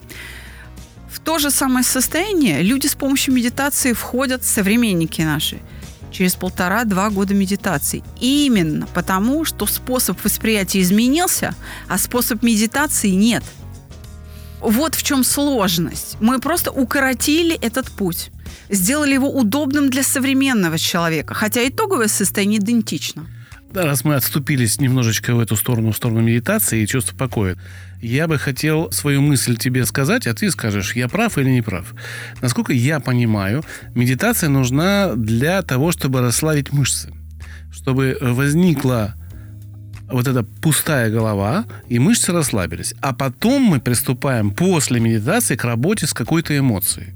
В 1.14 1.20
то 1.20 1.38
же 1.38 1.52
самое 1.52 1.84
состояние 1.84 2.60
люди 2.62 2.88
с 2.88 2.96
помощью 2.96 3.34
медитации 3.34 3.92
входят, 3.92 4.44
современники 4.44 5.22
наши, 5.22 5.60
через 6.10 6.34
полтора-два 6.34 7.08
года 7.10 7.34
медитации. 7.34 8.02
Именно 8.20 8.88
потому, 8.88 9.44
что 9.44 9.64
способ 9.66 10.22
восприятия 10.24 10.80
изменился, 10.80 11.54
а 11.88 11.98
способ 11.98 12.42
медитации 12.42 13.10
нет. 13.10 13.44
Вот 14.60 14.96
в 14.96 15.04
чем 15.04 15.22
сложность. 15.22 16.16
Мы 16.18 16.40
просто 16.40 16.72
укоротили 16.72 17.54
этот 17.60 17.92
путь 17.92 18.32
сделали 18.70 19.14
его 19.14 19.30
удобным 19.30 19.90
для 19.90 20.02
современного 20.02 20.78
человека, 20.78 21.34
хотя 21.34 21.66
итоговое 21.68 22.08
состояние 22.08 22.60
идентично. 22.60 23.26
Да, 23.72 23.82
раз 23.82 24.04
мы 24.04 24.14
отступились 24.14 24.80
немножечко 24.80 25.34
в 25.34 25.40
эту 25.40 25.56
сторону, 25.56 25.90
в 25.90 25.96
сторону 25.96 26.20
медитации 26.20 26.82
и 26.82 26.86
чувства 26.86 27.16
покоя, 27.16 27.58
я 28.06 28.28
бы 28.28 28.38
хотел 28.38 28.92
свою 28.92 29.22
мысль 29.22 29.56
тебе 29.56 29.86
сказать, 29.86 30.26
а 30.26 30.34
ты 30.34 30.50
скажешь, 30.50 30.94
я 30.94 31.08
прав 31.08 31.38
или 31.38 31.50
не 31.50 31.62
прав. 31.62 31.94
Насколько 32.42 32.72
я 32.72 33.00
понимаю, 33.00 33.64
медитация 33.94 34.50
нужна 34.50 35.14
для 35.16 35.62
того, 35.62 35.90
чтобы 35.90 36.20
расслабить 36.20 36.72
мышцы, 36.72 37.12
чтобы 37.72 38.18
возникла 38.20 39.14
вот 40.10 40.28
эта 40.28 40.42
пустая 40.42 41.10
голова, 41.10 41.64
и 41.88 41.98
мышцы 41.98 42.30
расслабились. 42.32 42.94
А 43.00 43.14
потом 43.14 43.62
мы 43.62 43.80
приступаем 43.80 44.50
после 44.50 45.00
медитации 45.00 45.56
к 45.56 45.64
работе 45.64 46.06
с 46.06 46.12
какой-то 46.12 46.56
эмоцией. 46.56 47.14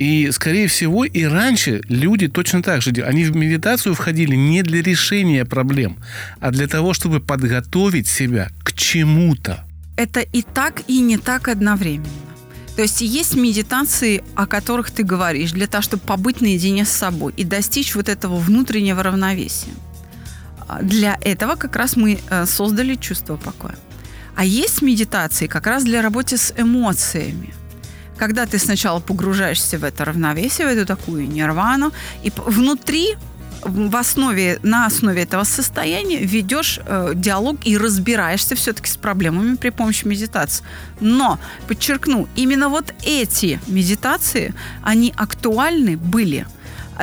И, 0.00 0.28
скорее 0.32 0.66
всего, 0.66 1.04
и 1.04 1.22
раньше 1.22 1.82
люди 1.88 2.26
точно 2.26 2.64
так 2.64 2.82
же 2.82 2.90
делали. 2.90 3.12
Они 3.12 3.24
в 3.24 3.36
медитацию 3.36 3.94
входили 3.94 4.34
не 4.34 4.62
для 4.62 4.82
решения 4.82 5.44
проблем, 5.44 5.98
а 6.40 6.50
для 6.50 6.66
того, 6.66 6.94
чтобы 6.94 7.20
подготовить 7.20 8.08
себя 8.08 8.50
к 8.64 8.72
чему-то. 8.72 9.64
Это 9.96 10.20
и 10.20 10.42
так, 10.42 10.82
и 10.88 11.00
не 11.00 11.18
так 11.18 11.48
одновременно. 11.48 12.08
То 12.76 12.82
есть 12.82 13.00
есть 13.00 13.36
медитации, 13.36 14.24
о 14.34 14.46
которых 14.46 14.90
ты 14.90 15.04
говоришь, 15.04 15.52
для 15.52 15.66
того, 15.66 15.82
чтобы 15.82 16.02
побыть 16.02 16.40
наедине 16.40 16.84
с 16.84 16.90
собой 16.90 17.32
и 17.36 17.44
достичь 17.44 17.94
вот 17.94 18.08
этого 18.08 18.36
внутреннего 18.36 19.02
равновесия. 19.02 19.72
А 20.66 20.82
для 20.82 21.16
этого 21.20 21.54
как 21.54 21.76
раз 21.76 21.96
мы 21.96 22.18
э, 22.28 22.46
создали 22.46 22.96
чувство 22.96 23.36
покоя. 23.36 23.76
А 24.34 24.44
есть 24.44 24.82
медитации 24.82 25.46
как 25.46 25.66
раз 25.68 25.84
для 25.84 26.02
работы 26.02 26.36
с 26.36 26.52
эмоциями. 26.56 27.54
Когда 28.16 28.46
ты 28.46 28.58
сначала 28.58 28.98
погружаешься 28.98 29.78
в 29.78 29.84
это 29.84 30.04
равновесие, 30.04 30.66
в 30.66 30.70
эту 30.70 30.86
такую 30.86 31.28
нирвану, 31.28 31.92
и 32.24 32.32
внутри 32.36 33.16
в 33.64 33.96
основе, 33.96 34.58
на 34.62 34.86
основе 34.86 35.22
этого 35.22 35.44
состояния 35.44 36.18
ведешь 36.18 36.80
э, 36.86 37.12
диалог 37.14 37.56
и 37.64 37.76
разбираешься 37.76 38.54
все-таки 38.54 38.88
с 38.88 38.96
проблемами 38.96 39.56
при 39.56 39.70
помощи 39.70 40.06
медитации. 40.06 40.64
Но, 41.00 41.38
подчеркну, 41.66 42.28
именно 42.36 42.68
вот 42.68 42.94
эти 43.04 43.60
медитации, 43.66 44.54
они 44.82 45.12
актуальны 45.16 45.96
были 45.96 46.46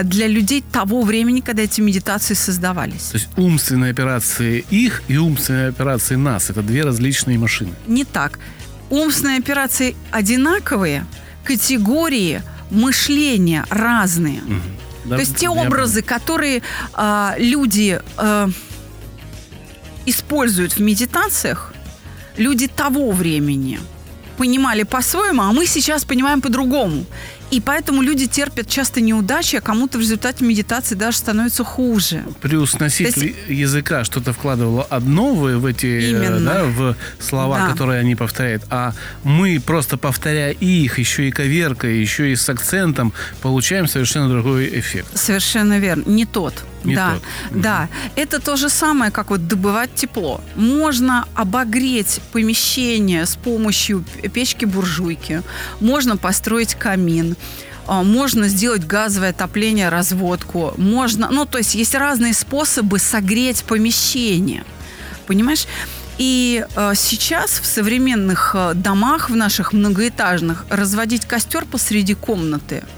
для 0.04 0.28
людей 0.28 0.64
того 0.72 1.02
времени, 1.02 1.42
когда 1.42 1.64
эти 1.64 1.82
медитации 1.82 2.34
создавались. 2.34 3.10
То 3.12 3.18
есть 3.18 3.30
умственные 3.38 3.92
операции 3.92 4.64
их 4.70 5.04
и 5.10 5.18
умственные 5.18 5.70
операции 5.70 6.16
нас– 6.16 6.50
это 6.50 6.62
две 6.62 6.84
различные 6.84 7.38
машины. 7.38 7.72
Не 7.88 8.06
так. 8.06 8.40
Умственные 8.90 9.40
операции 9.40 9.96
одинаковые, 10.12 11.06
категории 11.44 12.42
мышления 12.70 13.66
разные. 13.70 14.42
Угу. 14.42 14.81
Да, 15.06 15.16
То 15.16 15.22
есть 15.22 15.36
те 15.36 15.50
образы, 15.50 16.02
которые 16.02 16.62
э, 16.96 17.34
люди 17.38 18.00
э, 18.18 18.48
используют 20.06 20.74
в 20.74 20.80
медитациях, 20.80 21.74
люди 22.38 22.68
того 22.68 23.12
времени 23.12 23.80
понимали 24.38 24.84
по-своему, 24.84 25.42
а 25.42 25.52
мы 25.52 25.66
сейчас 25.66 26.06
понимаем 26.06 26.42
по-другому. 26.42 27.06
И 27.52 27.60
поэтому 27.60 28.02
люди 28.02 28.28
терпят 28.28 28.68
часто 28.68 29.02
неудачи, 29.02 29.58
а 29.58 29.62
кому-то 29.62 29.98
в 29.98 30.02
результате 30.02 30.46
медитации 30.46 30.96
даже 30.96 31.18
становится 31.18 31.64
хуже. 31.64 32.24
Плюс 32.42 32.80
носитель 32.80 33.28
есть... 33.28 33.50
языка 33.50 34.04
что-то 34.06 34.34
вкладывало 34.34 34.84
одно 34.84 35.36
в, 35.36 35.58
в 35.58 35.66
эти 35.66 35.86
э, 35.86 36.10
Именно. 36.12 36.40
да, 36.40 36.64
в 36.64 36.96
слова, 37.20 37.60
да. 37.60 37.68
которые 37.70 38.00
они 38.00 38.16
повторяют, 38.16 38.64
а 38.70 38.94
мы 39.24 39.62
просто 39.64 39.98
повторяя 39.98 40.52
их, 40.52 40.98
еще 40.98 41.28
и 41.28 41.32
коверкой, 41.32 42.00
еще 42.00 42.32
и 42.32 42.36
с 42.36 42.48
акцентом, 42.50 43.14
получаем 43.42 43.88
совершенно 43.88 44.30
другой 44.30 44.80
эффект. 44.80 45.10
Совершенно 45.16 45.78
верно. 45.78 46.10
Не 46.10 46.26
тот. 46.26 46.64
Не 46.84 46.96
да, 46.96 47.14
тот. 47.14 47.62
да. 47.62 47.90
Это 48.16 48.40
то 48.40 48.56
же 48.56 48.70
самое, 48.70 49.12
как 49.12 49.30
вот 49.30 49.48
добывать 49.48 49.94
тепло. 49.96 50.42
Можно 50.56 51.26
обогреть 51.36 52.20
помещение 52.32 53.26
с 53.26 53.36
помощью 53.36 54.04
печки-буржуйки, 54.34 55.44
можно 55.80 56.18
построить 56.18 56.76
камин, 56.76 57.36
а, 57.88 58.04
можно 58.04 58.48
сделать 58.48 58.86
газовое 58.86 59.30
отопление, 59.30 59.90
разводку, 59.90 60.74
можно, 60.78 61.30
ну, 61.32 61.46
то 61.46 61.58
есть 61.58 61.76
есть 61.76 61.96
разные 61.96 62.34
способы 62.34 63.00
согреть 63.00 63.64
помещение, 63.64 64.64
понимаешь? 65.28 65.66
И 66.18 66.64
э, 66.76 66.92
сейчас 66.96 67.60
в 67.60 67.66
современных 67.66 68.52
э, 68.54 68.74
домах, 68.76 69.32
в 69.32 69.36
наших 69.36 69.74
многоэтажных, 69.74 70.66
разводить 70.70 71.26
костер 71.26 71.66
посреди 71.66 72.14
комнаты– 72.14 72.84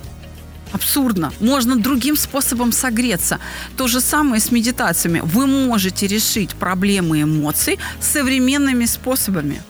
Абсурдно. 0.74 1.32
Можно 1.40 1.76
другим 1.76 2.18
способом 2.18 2.72
согреться. 2.72 3.40
То 3.78 3.88
же 3.88 4.02
самое 4.02 4.42
с 4.42 4.52
медитациями. 4.52 5.22
Вы 5.24 5.46
можете 5.46 6.08
решить 6.08 6.56
проблемы 6.56 7.22
эмоций 7.22 7.80
современными 8.02 8.86
способами, 8.86 9.62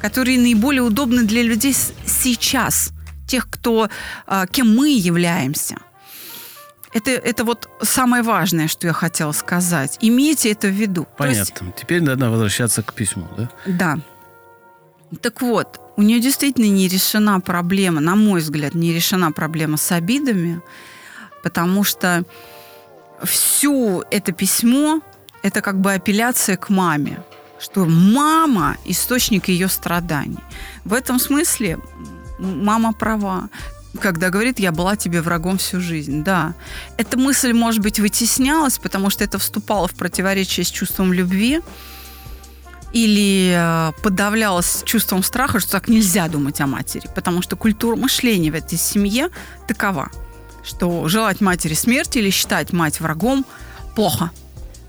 которые 0.00 0.38
наиболее 0.38 0.82
удобны 0.82 1.24
для 1.24 1.42
людей 1.42 1.74
сейчас, 2.06 2.90
тех, 3.26 3.48
кто, 3.50 3.90
а, 4.26 4.46
кем 4.46 4.74
мы 4.74 4.88
являемся. 4.88 5.76
Это, 6.94 7.10
это 7.10 7.44
вот 7.44 7.68
самое 7.82 8.22
важное, 8.22 8.68
что 8.68 8.86
я 8.86 8.94
хотела 8.94 9.32
сказать. 9.32 9.98
Имейте 10.00 10.50
это 10.50 10.68
в 10.68 10.70
виду. 10.70 11.06
Понятно. 11.18 11.66
есть... 11.66 11.76
Теперь 11.76 12.02
надо 12.02 12.30
возвращаться 12.30 12.82
к 12.82 12.94
письму, 12.94 13.28
да? 13.36 13.50
Да. 13.66 13.98
Так 15.22 15.42
вот, 15.42 15.80
у 15.96 16.02
нее 16.02 16.20
действительно 16.20 16.66
не 16.66 16.88
решена 16.88 17.40
проблема, 17.40 18.00
на 18.00 18.14
мой 18.14 18.40
взгляд, 18.40 18.74
не 18.74 18.92
решена 18.92 19.32
проблема 19.32 19.76
с 19.76 19.90
обидами, 19.92 20.60
потому 21.42 21.84
что 21.84 22.24
все 23.24 24.04
это 24.10 24.32
письмо– 24.32 25.00
это 25.42 25.60
как 25.60 25.80
бы 25.80 25.92
апелляция 25.92 26.56
к 26.56 26.68
маме, 26.68 27.22
что 27.58 27.86
мама– 27.86 28.76
источник 28.84 29.48
ее 29.48 29.68
страданий. 29.68 30.38
В 30.84 30.92
этом 30.92 31.18
смысле 31.18 31.78
мама 32.38 32.92
права 32.92 33.48
когда 34.00 34.30
говорит, 34.30 34.58
я 34.60 34.70
была 34.70 34.96
тебе 34.96 35.22
врагом 35.22 35.58
всю 35.58 35.80
жизнь. 35.80 36.22
Да, 36.22 36.54
эта 36.98 37.18
мысль, 37.18 37.52
может 37.52 37.82
быть, 37.82 37.98
вытеснялась, 37.98 38.78
потому 38.78 39.10
что 39.10 39.24
это 39.24 39.38
вступало 39.38 39.88
в 39.88 39.94
противоречие 39.94 40.64
с 40.64 40.70
чувством 40.70 41.12
любви, 41.12 41.60
или 42.92 43.54
э, 43.54 43.92
подавлялась 44.02 44.82
чувством 44.84 45.22
страха, 45.22 45.60
что 45.60 45.72
так 45.72 45.88
нельзя 45.88 46.28
думать 46.28 46.60
о 46.60 46.66
матери, 46.66 47.08
потому 47.14 47.42
что 47.42 47.56
культура 47.56 47.96
мышления 47.96 48.50
в 48.50 48.54
этой 48.54 48.78
семье 48.78 49.28
такова, 49.66 50.10
что 50.64 51.06
желать 51.08 51.40
матери 51.40 51.74
смерти 51.74 52.18
или 52.18 52.30
считать 52.30 52.72
мать 52.72 53.00
врагом 53.00 53.44
плохо, 53.94 54.30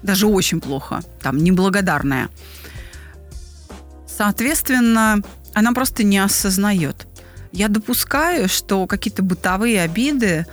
даже 0.01 0.27
очень 0.27 0.61
плохо, 0.61 1.01
там, 1.21 1.37
неблагодарная. 1.37 2.29
Соответственно, 4.07 5.21
она 5.53 5.73
просто 5.73 6.03
не 6.03 6.19
осознает. 6.19 7.07
Я 7.51 7.67
допускаю, 7.67 8.47
что 8.47 8.85
какие-то 8.85 9.23
бытовые 9.23 9.81
обиды 9.81 10.45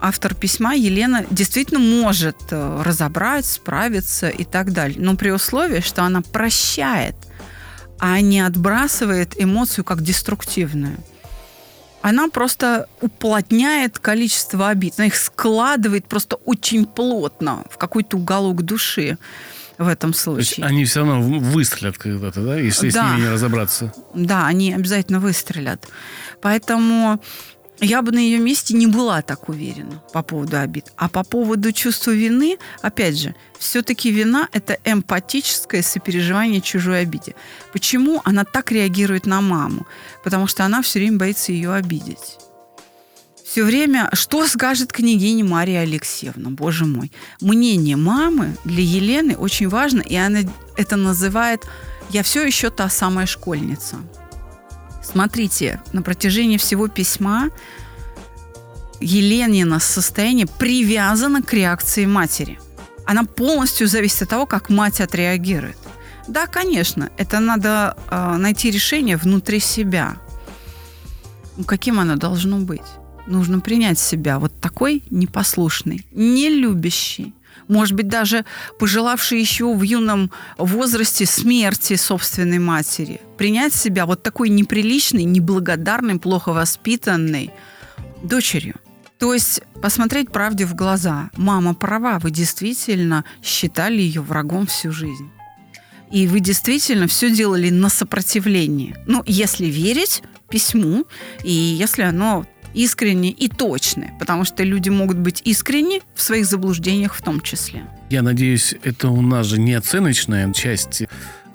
автор 0.00 0.34
письма 0.34 0.74
Елена 0.74 1.24
действительно 1.30 1.80
может 1.80 2.36
э, 2.50 2.82
разобрать, 2.82 3.46
справиться 3.46 4.28
и 4.28 4.44
так 4.44 4.72
далее. 4.72 4.98
Но 4.98 5.16
при 5.16 5.30
условии, 5.30 5.80
что 5.80 6.02
она 6.02 6.22
прощает, 6.22 7.16
а 7.98 8.20
не 8.20 8.40
отбрасывает 8.40 9.40
эмоцию 9.40 9.84
как 9.84 10.02
деструктивную. 10.02 10.96
Она 12.02 12.28
просто 12.28 12.88
уплотняет 13.02 13.98
количество 13.98 14.68
обид. 14.68 14.94
Она 14.96 15.08
их 15.08 15.16
складывает 15.16 16.06
просто 16.06 16.36
очень 16.36 16.86
плотно 16.86 17.64
в 17.70 17.76
какой-то 17.76 18.16
уголок 18.16 18.62
души 18.62 19.18
в 19.76 19.86
этом 19.86 20.14
случае. 20.14 20.44
То 20.44 20.60
есть 20.62 20.72
они 20.72 20.84
все 20.86 21.00
равно 21.00 21.20
выстрелят 21.20 21.98
когда-то, 21.98 22.40
да, 22.42 22.56
если 22.56 22.90
да. 22.90 23.08
с 23.08 23.12
ними 23.12 23.26
не 23.26 23.32
разобраться? 23.32 23.92
Да, 24.14 24.46
они 24.46 24.72
обязательно 24.72 25.20
выстрелят. 25.20 25.86
Поэтому 26.40 27.22
я 27.80 28.02
бы 28.02 28.12
на 28.12 28.18
ее 28.18 28.38
месте 28.38 28.74
не 28.74 28.86
была 28.86 29.22
так 29.22 29.48
уверена 29.48 30.02
по 30.12 30.22
поводу 30.22 30.58
обид. 30.58 30.92
А 30.96 31.08
по 31.08 31.24
поводу 31.24 31.72
чувства 31.72 32.10
вины, 32.10 32.58
опять 32.82 33.18
же, 33.18 33.34
все-таки 33.58 34.10
вина– 34.10 34.48
это 34.52 34.78
эмпатическое 34.84 35.82
сопереживание 35.82 36.60
чужой 36.60 37.00
обиде. 37.00 37.34
Почему 37.72 38.20
она 38.24 38.44
так 38.44 38.70
реагирует 38.70 39.26
на 39.26 39.40
маму? 39.40 39.86
Потому 40.22 40.46
что 40.46 40.64
она 40.64 40.82
все 40.82 40.98
время 40.98 41.18
боится 41.18 41.52
ее 41.52 41.72
обидеть. 41.72 42.38
Все 43.44 43.64
время, 43.64 44.10
что 44.12 44.46
скажет 44.46 44.92
княгиня 44.92 45.44
Мария 45.44 45.80
Алексеевна, 45.80 46.50
боже 46.50 46.84
мой. 46.84 47.10
Мнение 47.40 47.96
мамы 47.96 48.56
для 48.64 48.82
Елены 48.82 49.36
очень 49.36 49.68
важно, 49.68 50.02
и 50.02 50.14
она 50.14 50.40
это 50.76 50.96
называет 50.96 51.66
«я 52.10 52.22
все 52.22 52.46
еще 52.46 52.70
та 52.70 52.88
самая 52.88 53.26
школьница». 53.26 53.96
Смотрите, 55.10 55.80
на 55.92 56.02
протяжении 56.02 56.56
всего 56.56 56.86
письма 56.86 57.50
Еленина 59.00 59.80
состояние 59.80 60.46
привязано 60.46 61.42
к 61.42 61.52
реакции 61.52 62.06
матери. 62.06 62.60
Она 63.06 63.24
полностью 63.24 63.88
зависит 63.88 64.22
от 64.22 64.28
того, 64.28 64.46
как 64.46 64.68
мать 64.68 65.00
отреагирует. 65.00 65.78
Да, 66.28 66.46
конечно, 66.46 67.10
это 67.16 67.40
надо 67.40 67.96
э, 68.08 68.36
найти 68.36 68.70
решение 68.70 69.16
внутри 69.16 69.58
себя. 69.58 70.16
Ну, 71.56 71.64
каким 71.64 71.98
оно 71.98 72.14
должно 72.14 72.58
быть? 72.58 72.86
Нужно 73.26 73.58
принять 73.58 73.98
себя 73.98 74.38
вот 74.38 74.52
такой 74.60 75.02
непослушный, 75.10 76.06
не 76.12 76.50
любящий, 76.50 77.34
может 77.68 77.94
быть, 77.94 78.08
даже 78.08 78.44
пожелавший 78.78 79.40
еще 79.40 79.74
в 79.74 79.82
юном 79.82 80.30
возрасте 80.58 81.26
смерти 81.26 81.96
собственной 81.96 82.58
матери, 82.58 83.20
принять 83.38 83.74
себя 83.74 84.06
вот 84.06 84.22
такой 84.22 84.48
неприличной, 84.48 85.24
неблагодарной, 85.24 86.18
плохо 86.18 86.52
воспитанной 86.52 87.50
дочерью. 88.22 88.74
То 89.18 89.34
есть 89.34 89.60
посмотреть 89.82 90.32
правде 90.32 90.64
в 90.64 90.74
глаза. 90.74 91.30
Мама 91.36 91.74
права, 91.74 92.18
вы 92.18 92.30
действительно 92.30 93.24
считали 93.42 94.00
ее 94.00 94.22
врагом 94.22 94.66
всю 94.66 94.92
жизнь. 94.92 95.30
И 96.10 96.26
вы 96.26 96.40
действительно 96.40 97.06
все 97.06 97.30
делали 97.30 97.70
на 97.70 97.88
сопротивлении. 97.88 98.96
Ну, 99.06 99.22
если 99.26 99.66
верить 99.66 100.22
письму, 100.48 101.04
и 101.44 101.52
если 101.52 102.02
оно 102.02 102.46
искренне 102.74 103.30
и 103.30 103.48
точное, 103.48 104.14
потому 104.18 104.44
что 104.44 104.62
люди 104.62 104.90
могут 104.90 105.18
быть 105.18 105.42
искренни 105.44 106.02
в 106.14 106.22
своих 106.22 106.46
заблуждениях 106.46 107.14
в 107.14 107.22
том 107.22 107.40
числе. 107.40 107.82
Я 108.10 108.22
надеюсь, 108.22 108.74
это 108.82 109.08
у 109.08 109.22
нас 109.22 109.46
же 109.46 109.60
не 109.60 109.74
оценочная 109.74 110.52
часть 110.52 111.02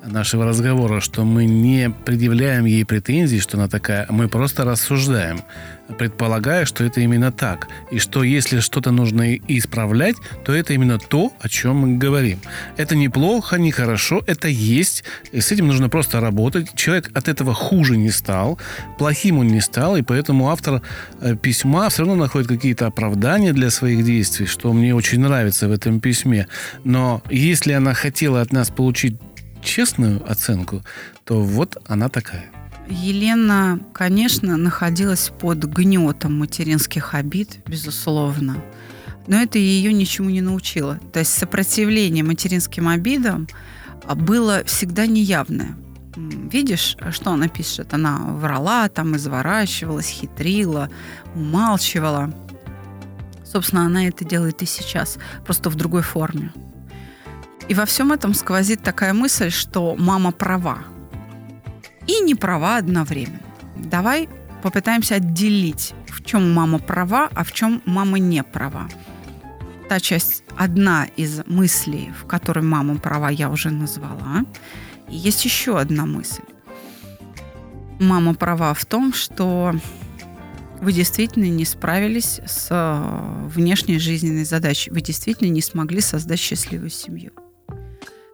нашего 0.05 0.45
разговора, 0.45 1.01
что 1.01 1.23
мы 1.23 1.45
не 1.45 1.89
предъявляем 1.89 2.65
ей 2.65 2.85
претензий, 2.85 3.39
что 3.39 3.57
она 3.57 3.67
такая, 3.67 4.05
мы 4.09 4.27
просто 4.27 4.63
рассуждаем, 4.63 5.41
предполагая, 5.97 6.65
что 6.65 6.83
это 6.83 7.01
именно 7.01 7.31
так. 7.31 7.67
И 7.91 7.99
что 7.99 8.23
если 8.23 8.59
что-то 8.59 8.91
нужно 8.91 9.35
исправлять, 9.35 10.15
то 10.43 10.53
это 10.53 10.73
именно 10.73 10.99
то, 10.99 11.33
о 11.39 11.49
чем 11.49 11.77
мы 11.77 11.97
говорим. 11.97 12.39
Это 12.77 12.95
неплохо, 12.95 13.57
не 13.57 13.71
хорошо, 13.71 14.23
это 14.27 14.47
есть. 14.47 15.03
И 15.31 15.41
с 15.41 15.51
этим 15.51 15.67
нужно 15.67 15.89
просто 15.89 16.19
работать. 16.19 16.75
Человек 16.75 17.11
от 17.13 17.27
этого 17.27 17.53
хуже 17.53 17.97
не 17.97 18.11
стал, 18.11 18.59
плохим 18.97 19.39
он 19.39 19.47
не 19.47 19.61
стал, 19.61 19.97
и 19.97 20.01
поэтому 20.01 20.49
автор 20.49 20.81
э, 21.21 21.35
письма 21.35 21.89
все 21.89 22.03
равно 22.03 22.15
находит 22.15 22.47
какие-то 22.47 22.87
оправдания 22.87 23.53
для 23.53 23.69
своих 23.69 24.03
действий, 24.03 24.45
что 24.45 24.73
мне 24.73 24.95
очень 24.95 25.19
нравится 25.19 25.67
в 25.67 25.71
этом 25.71 25.99
письме. 25.99 26.47
Но 26.83 27.21
если 27.29 27.73
она 27.73 27.93
хотела 27.93 28.41
от 28.41 28.51
нас 28.51 28.69
получить 28.69 29.17
честную 29.61 30.21
оценку, 30.29 30.83
то 31.25 31.41
вот 31.41 31.77
она 31.87 32.09
такая. 32.09 32.45
Елена, 32.87 33.79
конечно, 33.93 34.57
находилась 34.57 35.31
под 35.39 35.63
гнетом 35.65 36.39
материнских 36.39 37.13
обид, 37.13 37.59
безусловно. 37.65 38.63
Но 39.27 39.37
это 39.41 39.57
ее 39.57 39.91
ничему 39.91 40.29
не 40.29 40.41
научило. 40.41 40.99
То 41.11 41.19
есть 41.19 41.33
сопротивление 41.33 42.23
материнским 42.23 42.87
обидам 42.87 43.47
было 44.15 44.63
всегда 44.65 45.07
неявное. 45.07 45.75
Видишь, 46.15 46.95
что 47.11 47.31
она 47.31 47.47
пишет? 47.47 47.93
Она 47.93 48.17
врала, 48.17 48.87
там 48.87 49.15
изворачивалась, 49.15 50.07
хитрила, 50.07 50.89
умалчивала. 51.33 52.31
Собственно, 53.43 53.85
она 53.85 54.07
это 54.07 54.23
делает 54.23 54.61
и 54.61 54.65
сейчас, 54.65 55.17
просто 55.45 55.69
в 55.69 55.75
другой 55.75 56.03
форме. 56.03 56.53
И 57.67 57.73
во 57.73 57.85
всем 57.85 58.11
этом 58.11 58.33
сквозит 58.35 58.83
такая 58.83 59.13
мысль, 59.13 59.49
что 59.49 59.95
мама 59.97 60.31
права. 60.31 60.79
И 62.07 62.19
не 62.21 62.35
права 62.35 62.77
одновременно. 62.77 63.39
Давай 63.75 64.29
попытаемся 64.61 65.15
отделить, 65.15 65.93
в 66.07 66.23
чем 66.23 66.53
мама 66.53 66.79
права, 66.79 67.29
а 67.33 67.43
в 67.43 67.51
чем 67.51 67.81
мама 67.85 68.19
не 68.19 68.43
права. 68.43 68.87
Та 69.89 69.99
часть, 69.99 70.43
одна 70.57 71.05
из 71.17 71.45
мыслей, 71.45 72.11
в 72.19 72.25
которой 72.25 72.63
мама 72.63 72.97
права, 72.97 73.29
я 73.29 73.49
уже 73.49 73.69
назвала. 73.69 74.45
И 75.09 75.15
есть 75.15 75.45
еще 75.45 75.79
одна 75.79 76.05
мысль. 76.05 76.43
Мама 77.99 78.33
права 78.33 78.73
в 78.73 78.85
том, 78.85 79.13
что 79.13 79.75
вы 80.81 80.91
действительно 80.91 81.45
не 81.45 81.65
справились 81.65 82.41
с 82.45 82.67
э, 82.69 83.47
внешней 83.47 83.99
жизненной 83.99 84.45
задачей. 84.45 84.91
Вы 84.91 85.01
действительно 85.01 85.49
не 85.49 85.61
смогли 85.61 86.01
создать 86.01 86.39
счастливую 86.39 86.89
семью. 86.89 87.31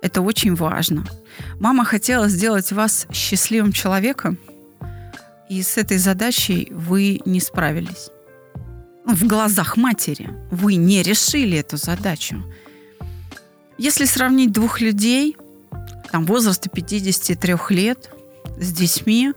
Это 0.01 0.21
очень 0.21 0.55
важно. 0.55 1.05
Мама 1.59 1.85
хотела 1.85 2.27
сделать 2.27 2.71
вас 2.71 3.07
счастливым 3.11 3.71
человеком, 3.71 4.37
и 5.47 5.61
с 5.61 5.77
этой 5.77 5.97
задачей 5.97 6.69
вы 6.71 7.21
не 7.25 7.39
справились. 7.39 8.09
В 9.05 9.27
глазах 9.27 9.77
матери 9.77 10.29
вы 10.49 10.75
не 10.75 11.03
решили 11.03 11.57
эту 11.57 11.77
задачу. 11.77 12.43
Если 13.77 14.05
сравнить 14.05 14.51
двух 14.51 14.81
людей, 14.81 15.37
там, 16.11 16.25
возраста 16.25 16.69
53 16.69 17.55
лет, 17.69 18.09
с 18.57 18.71
детьми, 18.71 19.33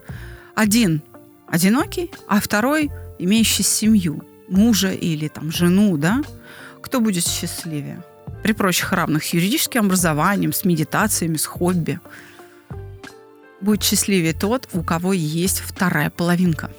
один 0.55 1.03
одинокий, 1.49 2.11
а 2.29 2.41
второй 2.41 2.91
имеющий 3.19 3.63
семью, 3.63 4.25
мужа 4.49 4.93
или 4.93 5.29
там 5.29 5.51
жену, 5.53 5.97
да, 5.97 6.23
кто 6.81 7.01
будет 7.01 7.27
счастливее? 7.27 8.03
При 8.45 8.53
прочих 8.53 8.93
равных 8.93 9.25
с 9.25 9.29
юридическим 9.29 9.87
образованием, 9.87 10.53
с 10.53 10.67
медитациями, 10.67 11.39
с 11.39 11.47
хобби. 11.47 11.99
Будет 13.63 13.83
счастливее 13.83 14.35
тот, 14.35 14.69
у 14.75 14.83
кого 14.83 15.15
есть 15.15 15.61
вторая 15.61 16.11
половинка. 16.11 16.71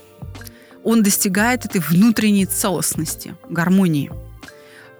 Он 0.84 1.02
достигает 1.02 1.66
этой 1.66 1.82
внутренней 1.82 2.46
целостности, 2.46 3.34
гармонии 3.50 4.12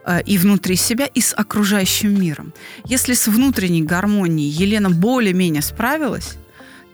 э, 0.06 0.24
и 0.24 0.40
внутри 0.40 0.76
себя, 0.76 1.06
и 1.06 1.22
с 1.22 1.36
окружающим 1.36 2.20
миром. 2.20 2.52
Если 2.86 3.14
с 3.14 3.28
внутренней 3.28 3.84
гармонией 3.84 4.50
Елена 4.50 4.90
более-менее 4.90 5.62
справилась, 5.62 6.34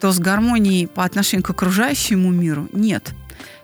то 0.01 0.11
с 0.11 0.19
гармонией 0.19 0.87
по 0.87 1.05
отношению 1.05 1.45
к 1.45 1.51
окружающему 1.51 2.29
миру 2.29 2.67
нет. 2.73 3.13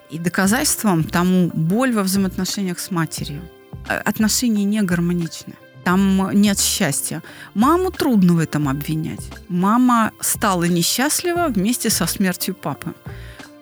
И 0.10 0.20
доказательством 0.20 1.04
тому 1.04 1.52
боль 1.54 1.92
во 1.92 2.04
взаимоотношениях 2.04 2.80
с 2.80 2.92
матерью. 2.92 3.42
Э, 3.90 3.98
отношения 3.98 4.64
не 4.64 4.82
гармоничны 4.82 5.56
там 5.88 6.32
нет 6.34 6.60
счастья. 6.60 7.22
Маму 7.54 7.92
трудно 7.92 8.34
в 8.34 8.40
этом 8.40 8.68
обвинять. 8.68 9.26
Мама 9.48 10.12
стала 10.20 10.66
несчастлива 10.66 11.48
вместе 11.48 11.90
со 11.90 12.06
смертью 12.08 12.56
папы. 12.56 12.94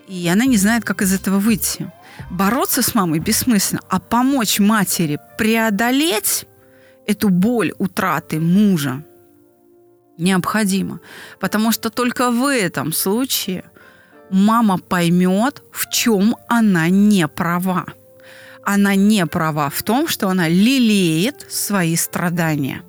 И 0.08 0.28
она 0.28 0.46
не 0.46 0.58
знает, 0.58 0.84
как 0.84 1.04
из 1.04 1.14
этого 1.14 1.38
выйти. 1.38 1.92
Бороться 2.32 2.82
с 2.82 2.96
мамой 2.96 3.20
бессмысленно, 3.20 3.82
а 3.90 4.00
помочь 4.00 4.60
матери 4.60 5.20
преодолеть 5.38 6.48
эту 7.06 7.30
боль 7.30 7.74
утраты 7.78 8.40
мужа 8.40 9.04
необходимо. 10.18 11.00
Потому 11.40 11.72
что 11.72 11.92
только 11.92 12.32
в 12.32 12.52
этом 12.52 12.92
случае 12.92 13.64
мама 14.32 14.80
поймет, 14.80 15.62
в 15.72 15.92
чем 15.92 16.36
она 16.48 16.90
не 16.90 17.28
права 17.28 17.86
она 18.65 18.95
не 18.95 19.25
права 19.28 19.69
в 19.69 19.82
том, 19.84 20.08
что 20.08 20.28
она 20.28 20.49
лелеет 20.49 21.45
свои 21.49 21.95
страдания. 21.95 22.82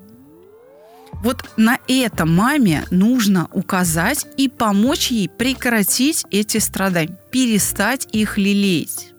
Вот 1.23 1.45
на 1.55 1.79
это 1.87 2.25
маме 2.25 2.85
нужно 2.91 3.47
указать 3.51 4.25
и 4.37 4.49
помочь 4.49 5.09
ей 5.09 5.29
прекратить 5.29 6.25
эти 6.29 6.57
страдания, 6.57 7.17
перестать 7.31 8.07
их 8.11 8.37
лелеять. 8.37 9.13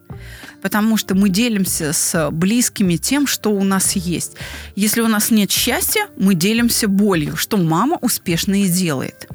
Потому 0.63 0.97
что 0.97 1.15
мы 1.15 1.29
делимся 1.29 1.93
с 1.93 2.31
близкими 2.31 2.97
тем, 2.97 3.27
что 3.27 3.51
у 3.51 3.65
нас 3.65 3.93
есть. 3.93 4.35
Если 4.75 5.01
у 5.01 5.09
нас 5.09 5.31
нет 5.31 5.51
счастья, 5.51 6.09
мы 6.17 6.35
делимся 6.35 6.89
болью, 6.89 7.37
что 7.37 7.57
мама 7.57 7.99
успешно 8.01 8.63
и 8.63 8.69
делает. 8.69 9.29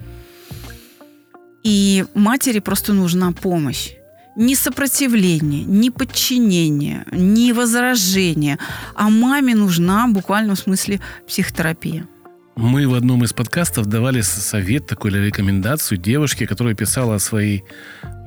И 1.64 2.06
матери 2.14 2.60
просто 2.60 2.92
нужна 2.92 3.32
помощь 3.32 3.92
ни 4.36 4.56
сопротивление, 4.56 5.64
ни 5.64 5.90
подчинение, 5.90 7.06
ни 7.12 7.52
возражение. 7.52 8.58
А 8.96 9.10
маме 9.10 9.56
нужна 9.56 10.08
в 10.08 10.14
буквальном 10.14 10.56
смысле 10.56 11.00
психотерапия. 11.28 12.08
Мы 12.56 12.88
в 12.88 12.94
одном 12.94 13.24
из 13.24 13.34
подкастов 13.34 13.88
давали 13.88 14.22
совет 14.22 14.86
такой 14.86 15.10
или 15.12 15.18
рекомендацию 15.18 15.98
девушке, 15.98 16.46
которая 16.46 16.76
писала 16.76 17.16
о 17.16 17.20
своей, 17.20 17.64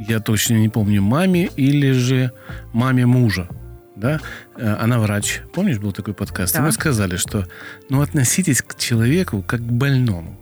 я 0.00 0.18
точно 0.18 0.54
не 0.54 0.68
помню, 0.68 1.00
маме 1.00 1.48
или 1.56 1.92
же 1.92 2.32
маме 2.72 3.06
мужа. 3.06 3.48
Да? 3.94 4.20
Э, 4.56 4.76
она 4.80 4.98
врач. 4.98 5.42
Помнишь, 5.54 5.78
был 5.78 5.92
такой 5.92 6.12
подкаст? 6.12 6.54
Да. 6.54 6.60
И 6.60 6.62
мы 6.62 6.72
сказали, 6.72 7.16
что 7.16 7.46
ну, 7.88 8.02
относитесь 8.02 8.62
к 8.62 8.76
человеку 8.76 9.44
как 9.46 9.60
к 9.60 9.72
больному. 9.72 10.38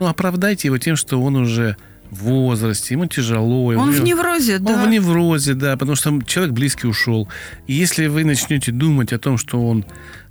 Ну, 0.00 0.06
оправдайте 0.06 0.68
его 0.68 0.78
тем, 0.78 0.96
что 0.96 1.22
он 1.22 1.36
уже 1.36 1.76
в 1.76 1.93
возрасте, 2.14 2.94
ему 2.94 3.06
тяжело. 3.06 3.66
Он 3.66 3.90
в 3.90 4.02
неврозе, 4.02 4.58
да. 4.58 4.72
Он 4.72 4.86
в 4.86 4.88
неврозе, 4.90 5.54
да, 5.54 5.76
потому 5.76 5.96
что 5.96 6.20
человек 6.26 6.54
близкий 6.54 6.86
ушел. 6.86 7.28
И 7.66 7.74
если 7.74 8.06
вы 8.06 8.24
начнете 8.24 8.72
думать 8.72 9.12
о 9.12 9.18
том, 9.18 9.38
что 9.38 9.66
он 9.66 9.84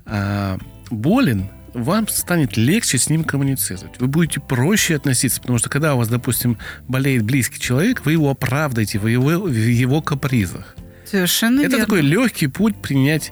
а, 0.05 0.57
болен, 0.89 1.47
вам 1.73 2.07
станет 2.07 2.55
легче 2.57 2.97
с 2.97 3.09
ним 3.09 3.23
коммуницировать. 3.23 3.99
Вы 3.99 4.07
будете 4.07 4.39
проще 4.39 4.95
относиться, 4.95 5.41
потому 5.41 5.57
что 5.59 5.69
когда 5.69 5.95
у 5.95 5.97
вас, 5.97 6.07
допустим, 6.07 6.57
болеет 6.87 7.23
близкий 7.23 7.59
человек, 7.59 8.05
вы 8.05 8.13
его 8.13 8.29
оправдаете 8.29 8.99
в 8.99 9.07
его, 9.07 9.39
в 9.39 9.51
его 9.51 10.01
капризах. 10.01 10.75
Совершенно 11.09 11.61
Это 11.61 11.71
верно. 11.71 11.85
такой 11.85 12.01
легкий 12.01 12.47
путь 12.47 12.75
принять 12.81 13.31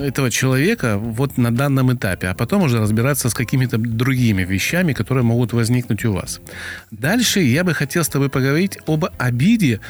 этого 0.00 0.30
человека 0.30 0.98
вот 0.98 1.38
на 1.38 1.54
данном 1.54 1.92
этапе, 1.92 2.28
а 2.28 2.34
потом 2.34 2.62
уже 2.62 2.80
разбираться 2.80 3.28
с 3.28 3.34
какими-то 3.34 3.78
другими 3.78 4.44
вещами, 4.44 4.92
которые 4.92 5.24
могут 5.24 5.52
возникнуть 5.52 6.04
у 6.04 6.12
вас. 6.12 6.40
Дальше 6.90 7.40
я 7.40 7.64
бы 7.64 7.74
хотел 7.74 8.04
с 8.04 8.08
тобой 8.08 8.28
поговорить 8.28 8.78
об 8.86 9.04
обиде. 9.18 9.80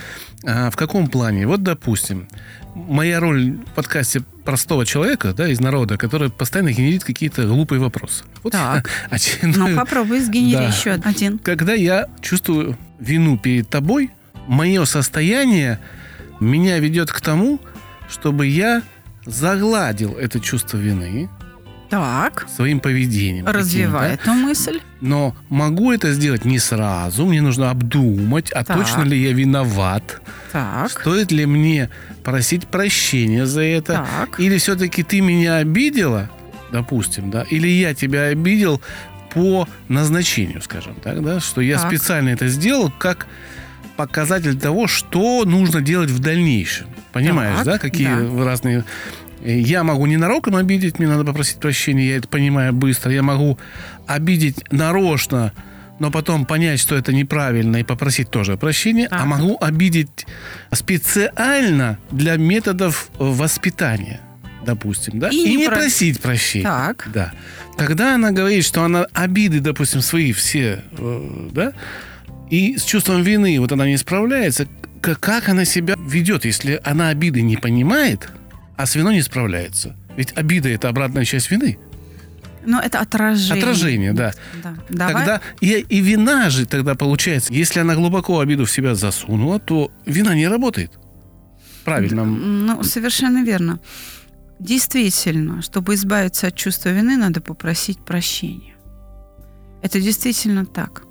А, 0.44 0.70
в 0.70 0.76
каком 0.76 1.08
плане? 1.08 1.46
Вот, 1.46 1.62
допустим, 1.62 2.28
моя 2.74 3.20
роль 3.20 3.52
в 3.52 3.74
подкасте 3.74 4.22
простого 4.44 4.84
человека, 4.84 5.32
да, 5.32 5.48
из 5.48 5.60
народа, 5.60 5.96
который 5.96 6.30
постоянно 6.30 6.72
генерит 6.72 7.04
какие-то 7.04 7.46
глупые 7.46 7.80
вопросы. 7.80 8.24
Вот 8.42 8.52
так. 8.52 8.88
Один, 9.10 9.54
ну, 9.56 9.76
попробуй 9.76 10.20
сгенери 10.20 10.56
да. 10.56 10.68
еще 10.68 10.90
один. 10.90 11.38
Когда 11.38 11.74
я 11.74 12.08
чувствую 12.20 12.76
вину 12.98 13.38
перед 13.38 13.68
тобой, 13.68 14.10
мое 14.46 14.84
состояние 14.84 15.78
меня 16.40 16.78
ведет 16.78 17.12
к 17.12 17.20
тому, 17.20 17.60
чтобы 18.08 18.46
я 18.46 18.82
загладил 19.26 20.16
это 20.16 20.40
чувство 20.40 20.76
вины 20.78 21.28
Так. 21.90 22.46
своим 22.54 22.80
поведением. 22.80 23.46
Развивай 23.46 24.12
каким-то. 24.12 24.30
эту 24.30 24.32
мысль. 24.40 24.80
Но 25.00 25.36
могу 25.48 25.92
это 25.92 26.12
сделать 26.12 26.44
не 26.44 26.58
сразу. 26.58 27.26
Мне 27.26 27.42
нужно 27.42 27.70
обдумать, 27.70 28.50
а 28.52 28.64
Так. 28.64 28.76
точно 28.78 29.02
ли 29.02 29.20
я 29.22 29.32
виноват. 29.32 30.20
Так. 30.52 30.90
Стоит 30.90 31.30
ли 31.32 31.46
мне 31.46 31.90
просить 32.24 32.66
прощения 32.66 33.46
за 33.46 33.62
это? 33.62 34.06
Так. 34.18 34.40
Или 34.40 34.58
все-таки 34.58 35.02
ты 35.02 35.20
меня 35.20 35.56
обидела, 35.56 36.30
допустим, 36.72 37.30
да? 37.30 37.42
Или 37.42 37.68
я 37.68 37.94
тебя 37.94 38.24
обидел 38.24 38.80
по 39.34 39.66
назначению, 39.88 40.60
скажем 40.62 40.94
так, 40.96 41.22
да? 41.22 41.40
Что 41.40 41.60
я 41.60 41.78
Так. 41.78 41.88
специально 41.88 42.30
это 42.30 42.48
сделал 42.48 42.90
как 42.98 43.26
показатель 43.96 44.58
того, 44.58 44.86
что 44.86 45.44
нужно 45.44 45.80
делать 45.80 46.10
в 46.10 46.18
дальнейшем. 46.18 46.86
Понимаешь, 47.12 47.56
Так, 47.58 47.64
да? 47.66 47.78
Какие 47.78 48.08
да. 48.08 48.44
разные... 48.44 48.84
Я 49.44 49.82
могу 49.82 50.06
ненароком 50.06 50.54
обидеть, 50.54 50.98
мне 51.00 51.08
надо 51.08 51.24
попросить 51.24 51.56
прощения, 51.58 52.06
я 52.10 52.16
это 52.18 52.28
понимаю 52.28 52.72
быстро. 52.72 53.10
Я 53.12 53.22
могу 53.24 53.58
обидеть 54.06 54.62
нарочно, 54.70 55.52
но 55.98 56.12
потом 56.12 56.46
понять, 56.46 56.78
что 56.78 56.94
это 56.94 57.12
неправильно, 57.12 57.78
и 57.78 57.82
попросить 57.82 58.30
тоже 58.30 58.56
прощения. 58.56 59.06
А 59.10 59.18
Так. 59.18 59.26
могу 59.26 59.58
обидеть 59.60 60.26
специально 60.72 61.98
для 62.10 62.36
методов 62.36 63.10
воспитания, 63.18 64.20
допустим, 64.64 65.18
да? 65.18 65.28
И 65.30 65.36
И, 65.36 65.56
не 65.56 65.66
про- 65.66 65.76
просить 65.76 66.20
прощения. 66.20 66.64
Так. 66.64 67.08
Да. 67.12 67.32
Когда 67.76 68.14
она 68.14 68.30
говорит, 68.30 68.64
что 68.64 68.84
она 68.84 69.06
обиды, 69.12 69.60
допустим, 69.60 70.02
свои 70.02 70.32
все, 70.32 70.84
э, 70.92 71.48
да, 71.52 71.72
и 72.50 72.76
с 72.76 72.84
чувством 72.84 73.22
вины 73.22 73.58
вот 73.60 73.72
она 73.72 73.86
не 73.86 73.96
справляется, 73.96 74.66
как 75.00 75.48
она 75.48 75.64
себя 75.64 75.94
ведет, 75.98 76.44
если 76.44 76.80
она 76.84 77.08
обиды 77.08 77.42
не 77.42 77.56
понимает, 77.56 78.28
а 78.76 78.86
с 78.86 78.94
виной 78.94 79.16
не 79.16 79.22
справляется? 79.22 79.96
Ведь 80.16 80.32
обида 80.36 80.68
это 80.68 80.88
обратная 80.88 81.24
часть 81.24 81.50
вины. 81.50 81.78
Но 82.64 82.80
это 82.80 83.00
отражение. 83.00 83.62
Отражение, 83.62 84.12
да. 84.12 84.32
Да. 84.62 84.76
Давай. 84.88 85.40
И, 85.60 85.84
и 85.88 86.00
вина 86.00 86.50
же 86.50 86.66
тогда 86.66 86.94
получается, 86.94 87.52
если 87.52 87.80
она 87.80 87.94
глубоко 87.96 88.38
обиду 88.38 88.66
в 88.66 88.70
себя 88.70 88.94
засунула, 88.94 89.58
то 89.58 89.90
вина 90.06 90.34
не 90.34 90.46
работает. 90.46 90.92
Правильно. 91.84 92.24
Ну, 92.24 92.82
совершенно 92.84 93.42
верно. 93.42 93.80
Действительно, 94.60 95.60
чтобы 95.62 95.94
избавиться 95.94 96.46
от 96.46 96.54
чувства 96.54 96.90
вины, 96.90 97.16
надо 97.16 97.40
попросить 97.40 97.98
прощения. 98.04 98.74
Это 99.82 100.00
действительно 100.00 100.64
так. 100.64 101.02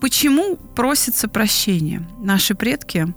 Почему 0.00 0.56
просится 0.74 1.28
прощение? 1.28 2.06
Наши 2.18 2.54
предки, 2.54 3.14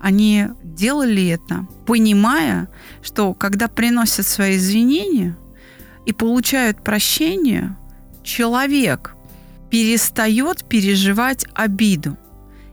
они 0.00 0.46
делали 0.64 1.28
это, 1.28 1.66
понимая, 1.86 2.68
что 3.02 3.34
когда 3.34 3.68
приносят 3.68 4.26
свои 4.26 4.56
извинения 4.56 5.36
и 6.06 6.12
получают 6.12 6.82
прощение, 6.82 7.76
человек 8.24 9.14
перестает 9.70 10.64
переживать 10.64 11.46
обиду. 11.54 12.16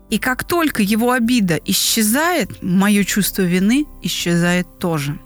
И 0.09 0.17
как 0.17 0.43
только 0.43 0.81
его 0.81 1.11
обида 1.11 1.59
исчезает, 1.65 2.63
мое 2.63 3.03
чувство 3.03 3.43
вины 3.43 3.85
исчезает 4.01 4.79
тоже. 4.79 5.19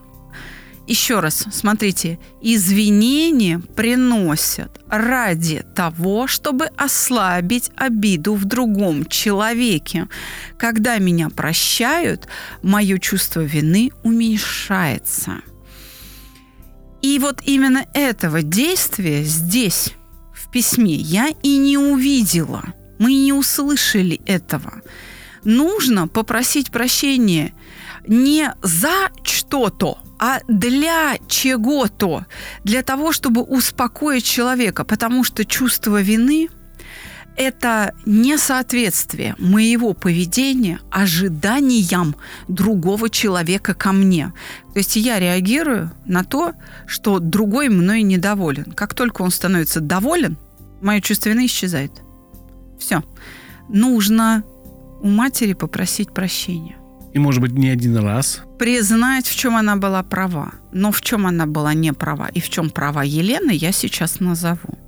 Еще 0.86 1.22
раз, 1.22 1.46
смотрите, 1.52 2.20
извинения 2.42 3.60
приносят 3.60 4.82
ради 4.90 5.64
того, 5.76 6.28
чтобы 6.28 6.66
ослабить 6.76 7.72
обиду 7.78 8.34
в 8.34 8.44
другом 8.44 9.06
человеке. 9.06 10.10
Когда 10.58 10.98
меня 10.98 11.30
прощают, 11.30 12.28
мое 12.62 13.00
чувство 13.00 13.40
вины 13.40 13.92
уменьшается. 14.04 15.42
И 17.02 17.18
вот 17.18 17.42
именно 17.46 17.86
этого 17.94 18.42
действия 18.42 19.24
здесь, 19.24 19.94
в 20.34 20.52
письме, 20.52 20.96
я 20.96 21.30
и 21.44 21.58
не 21.58 21.78
увидела. 21.78 22.64
Мы 23.00 23.14
не 23.14 23.32
услышали 23.32 24.22
этого. 24.26 24.82
Нужно 25.46 26.10
попросить 26.10 26.72
прощения 26.72 27.54
не 28.06 28.54
за 28.62 29.12
что-то, 29.24 29.98
а 30.26 30.40
для 30.48 31.18
чего-то. 31.28 32.26
Для 32.64 32.82
того, 32.82 33.12
чтобы 33.12 33.42
успокоить 33.42 34.24
человека. 34.24 34.86
Потому 34.86 35.26
что 35.26 35.44
чувство 35.44 36.02
вины– 36.02 36.48
это 37.36 37.94
несоответствие 38.06 39.36
моего 39.38 39.94
поведения 39.94 40.80
ожиданиям 40.92 42.16
другого 42.48 43.10
человека 43.10 43.74
ко 43.74 43.92
мне. 43.92 44.32
То 44.74 44.80
есть 44.80 44.96
я 44.96 45.20
реагирую 45.20 45.92
на 46.06 46.24
то, 46.24 46.54
что 46.88 47.20
другой 47.20 47.68
мной 47.68 48.02
недоволен. 48.02 48.72
Как 48.72 48.94
только 48.94 49.24
он 49.24 49.32
становится 49.32 49.82
доволен, 49.82 50.38
мое 50.82 51.02
чувство 51.02 51.32
вины 51.32 51.48
исчезает. 51.48 51.92
Все. 52.80 53.04
Нужно 53.68 54.46
у 55.02 55.10
матери 55.10 55.52
попросить 55.52 56.14
прощения. 56.14 56.78
И, 57.14 57.20
может 57.20 57.42
быть, 57.42 57.52
не 57.52 57.70
один 57.70 57.98
раз. 57.98 58.42
Признать, 58.58 59.28
в 59.28 59.36
чем 59.36 59.56
она 59.56 59.76
была 59.76 60.02
права. 60.04 60.52
Но 60.72 60.92
в 60.92 61.02
чем 61.02 61.28
она 61.28 61.46
была 61.46 61.74
не 61.74 61.94
права 61.94 62.28
и 62.28 62.40
в 62.40 62.50
чем 62.50 62.70
права 62.70 63.04
Елены, 63.04 63.52
я 63.52 63.72
сейчас 63.72 64.20
назову. 64.20 64.80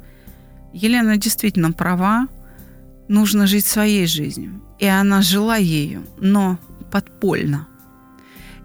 Елена 0.74 1.18
действительно 1.18 1.72
права. 1.72 2.28
Нужно 3.08 3.46
жить 3.46 3.66
своей 3.66 4.08
жизнью. 4.08 4.62
И 4.80 4.88
она 4.88 5.22
жила 5.22 5.58
ею, 5.58 6.04
но 6.20 6.58
подпольно. 6.92 7.68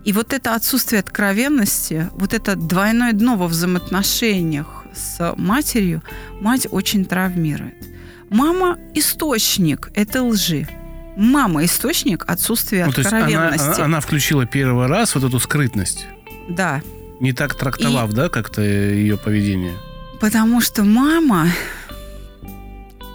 И 0.06 0.12
вот 0.12 0.32
это 0.32 0.54
отсутствие 0.54 1.00
откровенности, 1.00 2.08
вот 2.12 2.32
это 2.32 2.56
двойное 2.56 3.12
дно 3.12 3.36
во 3.36 3.46
взаимоотношениях 3.46 4.86
с 4.94 5.34
матерью, 5.36 6.02
мать 6.40 6.66
очень 6.70 7.04
травмирует. 7.04 7.74
Мама– 8.30 8.78
источник 8.94 9.90
этой 9.94 10.22
лжи. 10.22 10.66
Мама– 11.16 11.64
источник 11.66 12.24
отсутствия 12.28 12.86
Ну, 12.86 12.92
есть 12.96 13.12
она, 13.12 13.18
откровенности. 13.24 13.74
она- 13.76 13.84
она 13.84 14.00
включила 14.00 14.46
первый 14.46 14.86
раз 14.86 15.14
вот 15.14 15.24
эту 15.24 15.38
скрытность, 15.40 16.06
Да, 16.48 16.82
не 17.20 17.32
так 17.32 17.54
трактовав, 17.54 18.12
да, 18.12 18.28
как-то 18.28 18.62
ее 18.62 19.16
поведение. 19.16 19.74
Потому 20.20 20.60
что 20.60 20.84
мама 20.84 21.48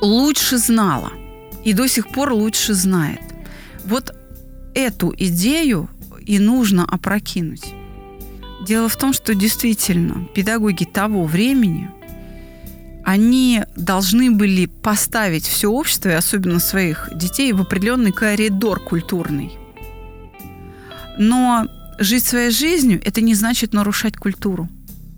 лучше 0.02 0.58
знала 0.58 1.12
и 1.64 1.74
до 1.74 1.88
сих 1.88 2.08
пор 2.10 2.32
лучше 2.34 2.74
знает. 2.74 3.22
Вот 3.86 4.16
эту 4.74 5.14
идею 5.18 5.90
и 6.26 6.40
нужно 6.40 6.86
опрокинуть. 6.86 7.74
Дело 8.66 8.90
в 8.90 8.96
том, 8.96 9.14
что 9.14 9.36
действительно 9.36 10.28
педагоги 10.34 10.86
того 10.86 11.24
времени, 11.26 11.90
они 13.06 13.62
должны 13.76 14.32
были 14.32 14.66
поставить 14.66 15.46
все 15.46 15.70
общество, 15.70 16.10
и 16.10 16.14
особенно 16.14 16.60
своих 16.60 17.10
детей, 17.14 17.54
в 17.54 17.62
определенный 17.62 18.12
коридор 18.12 18.80
культурный. 18.80 19.60
Но 21.20 21.68
жить 22.00 22.26
своей 22.26 22.50
жизнью– 22.50 23.00
это 23.06 23.22
не 23.22 23.36
значит 23.36 23.74
нарушать 23.74 24.18
культуру. 24.18 24.68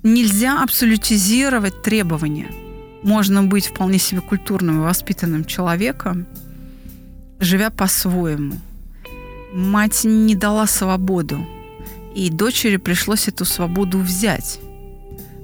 Нельзя 0.03 0.61
абсолютизировать 0.61 1.81
требования. 1.81 2.51
Можно 3.03 3.43
быть 3.43 3.67
вполне 3.67 3.99
себе 3.99 4.19
культурным 4.19 4.81
и 4.81 4.83
воспитанным 4.83 5.45
человеком, 5.45 6.27
живя 7.39 7.69
по-своему. 7.69 8.55
Мать 9.53 10.01
не 10.03 10.35
дала 10.35 10.67
свободу, 10.67 11.47
и 12.13 12.29
дочери 12.29 12.75
пришлось 12.75 13.29
эту 13.29 13.45
свободу 13.45 13.99
взять. 13.99 14.59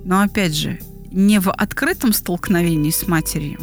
Но 0.04 0.20
опять 0.20 0.54
же, 0.54 0.80
не 1.14 1.40
в 1.40 1.52
открытом 1.52 2.12
столкновении 2.12 2.92
с 2.92 3.08
матерью, 3.08 3.60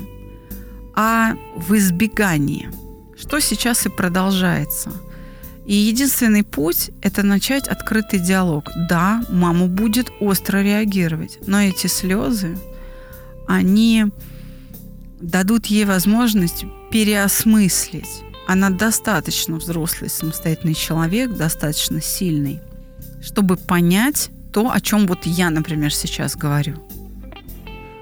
а 0.94 1.34
в 1.56 1.76
избегании, 1.76 2.70
что 3.18 3.40
сейчас 3.40 3.84
и 3.86 3.90
продолжается. 3.90 4.92
И 5.66 5.74
единственный 5.74 6.42
путь– 6.42 6.90
это 7.02 7.22
начать 7.22 7.68
открытый 7.68 8.18
диалог. 8.18 8.70
Да, 8.88 9.22
мама 9.28 9.66
будет 9.66 10.10
остро 10.20 10.62
реагировать, 10.62 11.38
но 11.46 11.60
эти 11.60 11.86
слезы, 11.86 12.56
они 13.46 14.06
дадут 15.20 15.66
ей 15.66 15.84
возможность 15.84 16.64
переосмыслить. 16.90 18.22
Она 18.48 18.70
достаточно 18.70 19.56
взрослый, 19.56 20.10
самостоятельный 20.10 20.74
человек, 20.74 21.36
достаточно 21.36 22.00
сильный, 22.00 22.60
чтобы 23.22 23.56
понять 23.56 24.30
то, 24.52 24.72
о 24.72 24.80
чем 24.80 25.06
вот 25.06 25.24
я, 25.24 25.50
например, 25.50 25.94
сейчас 25.94 26.36
говорю. 26.36 26.74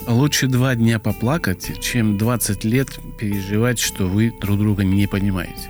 Лучше 0.09 0.47
два 0.47 0.75
дня 0.75 0.99
поплакать, 0.99 1.83
чем 1.83 2.17
20 2.17 2.65
лет 2.65 2.89
переживать, 3.19 3.79
что 3.79 4.07
вы 4.07 4.33
друг 4.41 4.59
друга 4.59 4.83
не 4.83 5.07
понимаете. 5.07 5.69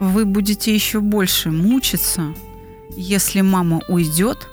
Вы 0.00 0.24
будете 0.24 0.74
еще 0.74 0.98
больше 0.98 1.52
мучиться, 1.52 2.34
если 2.96 3.42
мама 3.42 3.80
уйдет, 3.86 4.48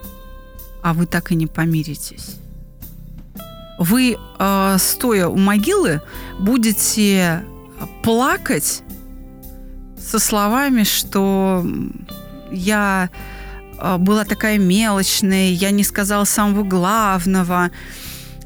а 0.84 0.94
вы 0.94 1.08
так 1.08 1.32
и 1.32 1.36
не 1.36 1.48
помиритесь. 1.48 2.36
Вы, 3.80 4.18
э, 4.38 4.76
стоя 4.78 5.28
у 5.30 5.38
могилы, 5.38 6.04
будете 6.40 7.44
плакать 8.04 8.84
со 10.00 10.20
словами, 10.20 10.84
что 10.84 11.66
я 12.52 13.10
э, 13.80 13.98
была 13.98 14.26
такая 14.26 14.60
мелочная, 14.60 15.50
я 15.50 15.72
не 15.72 15.84
сказала 15.84 16.26
самого 16.26 16.62
главного, 16.62 17.72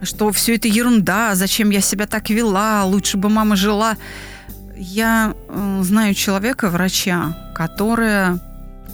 что 0.06 0.32
все 0.32 0.56
это 0.56 0.68
ерунда, 0.68 1.36
зачем 1.36 1.70
я 1.70 1.82
себя 1.82 2.06
так 2.08 2.30
вела, 2.30 2.86
лучше 2.86 3.18
бы 3.18 3.30
мама 3.30 3.56
жила. 3.56 3.98
Я 4.78 5.34
э, 5.48 5.80
знаю 5.84 6.13
человека, 6.13 6.70
врача, 6.70 7.52
которая 7.56 8.39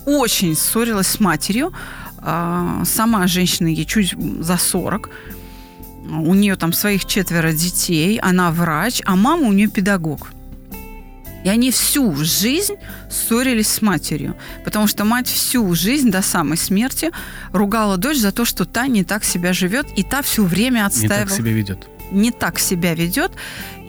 очень 0.06 0.56
ссорилась 0.56 1.08
с 1.08 1.20
матерью. 1.20 1.74
Э, 2.20 2.84
сама 2.86 3.28
женщина 3.28 3.68
ей 3.68 3.86
чуть 3.86 4.16
за 4.40 4.58
40. 4.58 5.10
У 6.10 6.34
нее 6.34 6.56
там 6.56 6.74
своих 6.74 7.06
четверо 7.06 7.52
детей, 7.52 8.20
она 8.20 8.52
врач, 8.52 9.02
а 9.06 9.16
мама 9.16 9.48
у 9.48 9.54
нее 9.54 9.68
педагог. 9.68 10.30
И 11.44 11.50
они 11.50 11.72
всю 11.72 12.16
жизнь 12.16 12.76
ссорились 13.10 13.68
с 13.68 13.82
матерью, 13.82 14.36
потому 14.64 14.88
что 14.88 15.06
мать 15.06 15.28
всю 15.28 15.74
жизнь 15.74 16.12
до 16.12 16.22
самой 16.22 16.58
смерти 16.58 17.12
ругала 17.52 17.98
дочь 17.98 18.18
за 18.18 18.32
то, 18.32 18.46
что 18.46 18.66
та 18.66 18.88
не 18.88 19.04
так 19.04 19.24
себя 19.24 19.54
живет, 19.54 19.88
и 19.96 20.04
та 20.04 20.22
все 20.22 20.44
время 20.44 20.86
отстаивала. 20.86 21.20
Не 21.20 21.26
так 21.26 21.36
себя 21.36 21.52
ведет. 21.52 21.88
Не 22.12 22.32
так 22.32 22.60
себя 22.60 22.94
ведет, 22.94 23.32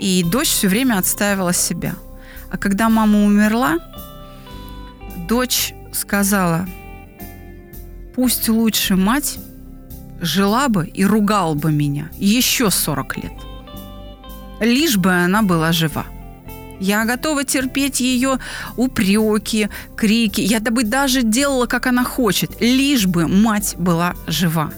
и 0.00 0.24
дочь 0.24 0.48
все 0.48 0.68
время 0.68 0.98
отстаивала 0.98 1.52
себя. 1.52 1.94
А 2.50 2.56
когда 2.58 2.88
мама 2.88 3.24
умерла, 3.24 3.78
дочь 5.28 5.74
сказала, 5.92 6.66
пусть 8.14 8.48
лучше 8.48 8.96
мать 8.96 9.38
жила 10.20 10.68
бы 10.68 10.86
и 10.86 11.04
ругала 11.04 11.54
бы 11.54 11.72
меня 11.72 12.10
еще 12.16 12.70
40 12.70 13.16
лет. 13.18 13.32
Лишь 14.60 14.96
бы 14.96 15.10
она 15.10 15.42
была 15.42 15.72
жива. 15.72 16.06
Я 16.82 17.04
готова 17.04 17.44
терпеть 17.44 18.00
ее 18.00 18.38
упреки, 18.76 19.68
крики. 19.96 20.40
Я 20.40 20.58
бы 20.58 20.82
даже 20.82 21.22
делала, 21.22 21.66
как 21.66 21.86
она 21.86 22.02
хочет, 22.02 22.60
лишь 22.60 23.06
бы 23.06 23.28
мать 23.28 23.76
была 23.78 24.14
жива. 24.26 24.72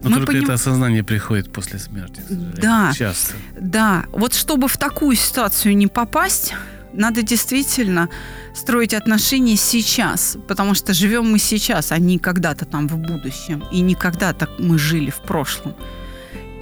Но 0.00 0.10
Мы 0.10 0.16
только 0.16 0.32
поним... 0.32 0.44
это 0.44 0.54
осознание 0.54 1.04
приходит 1.04 1.52
после 1.52 1.78
смерти. 1.78 2.22
Да. 2.30 2.92
Часто. 2.96 3.34
Да. 3.60 4.04
Вот 4.12 4.34
чтобы 4.34 4.68
в 4.68 4.76
такую 4.78 5.16
ситуацию 5.16 5.76
не 5.76 5.88
попасть, 5.88 6.54
надо 6.94 7.22
действительно 7.22 8.08
строить 8.54 8.94
отношения 8.94 9.56
сейчас, 9.56 10.38
потому 10.48 10.74
что 10.74 10.94
живем 10.94 11.30
мы 11.30 11.38
сейчас, 11.38 11.92
а 11.92 11.98
не 11.98 12.18
когда-то 12.18 12.64
там 12.64 12.88
в 12.88 12.96
будущем, 12.96 13.62
и 13.72 13.80
не 13.80 13.94
когда-то 13.94 14.48
мы 14.58 14.78
жили 14.78 15.10
в 15.10 15.20
прошлом. 15.20 15.74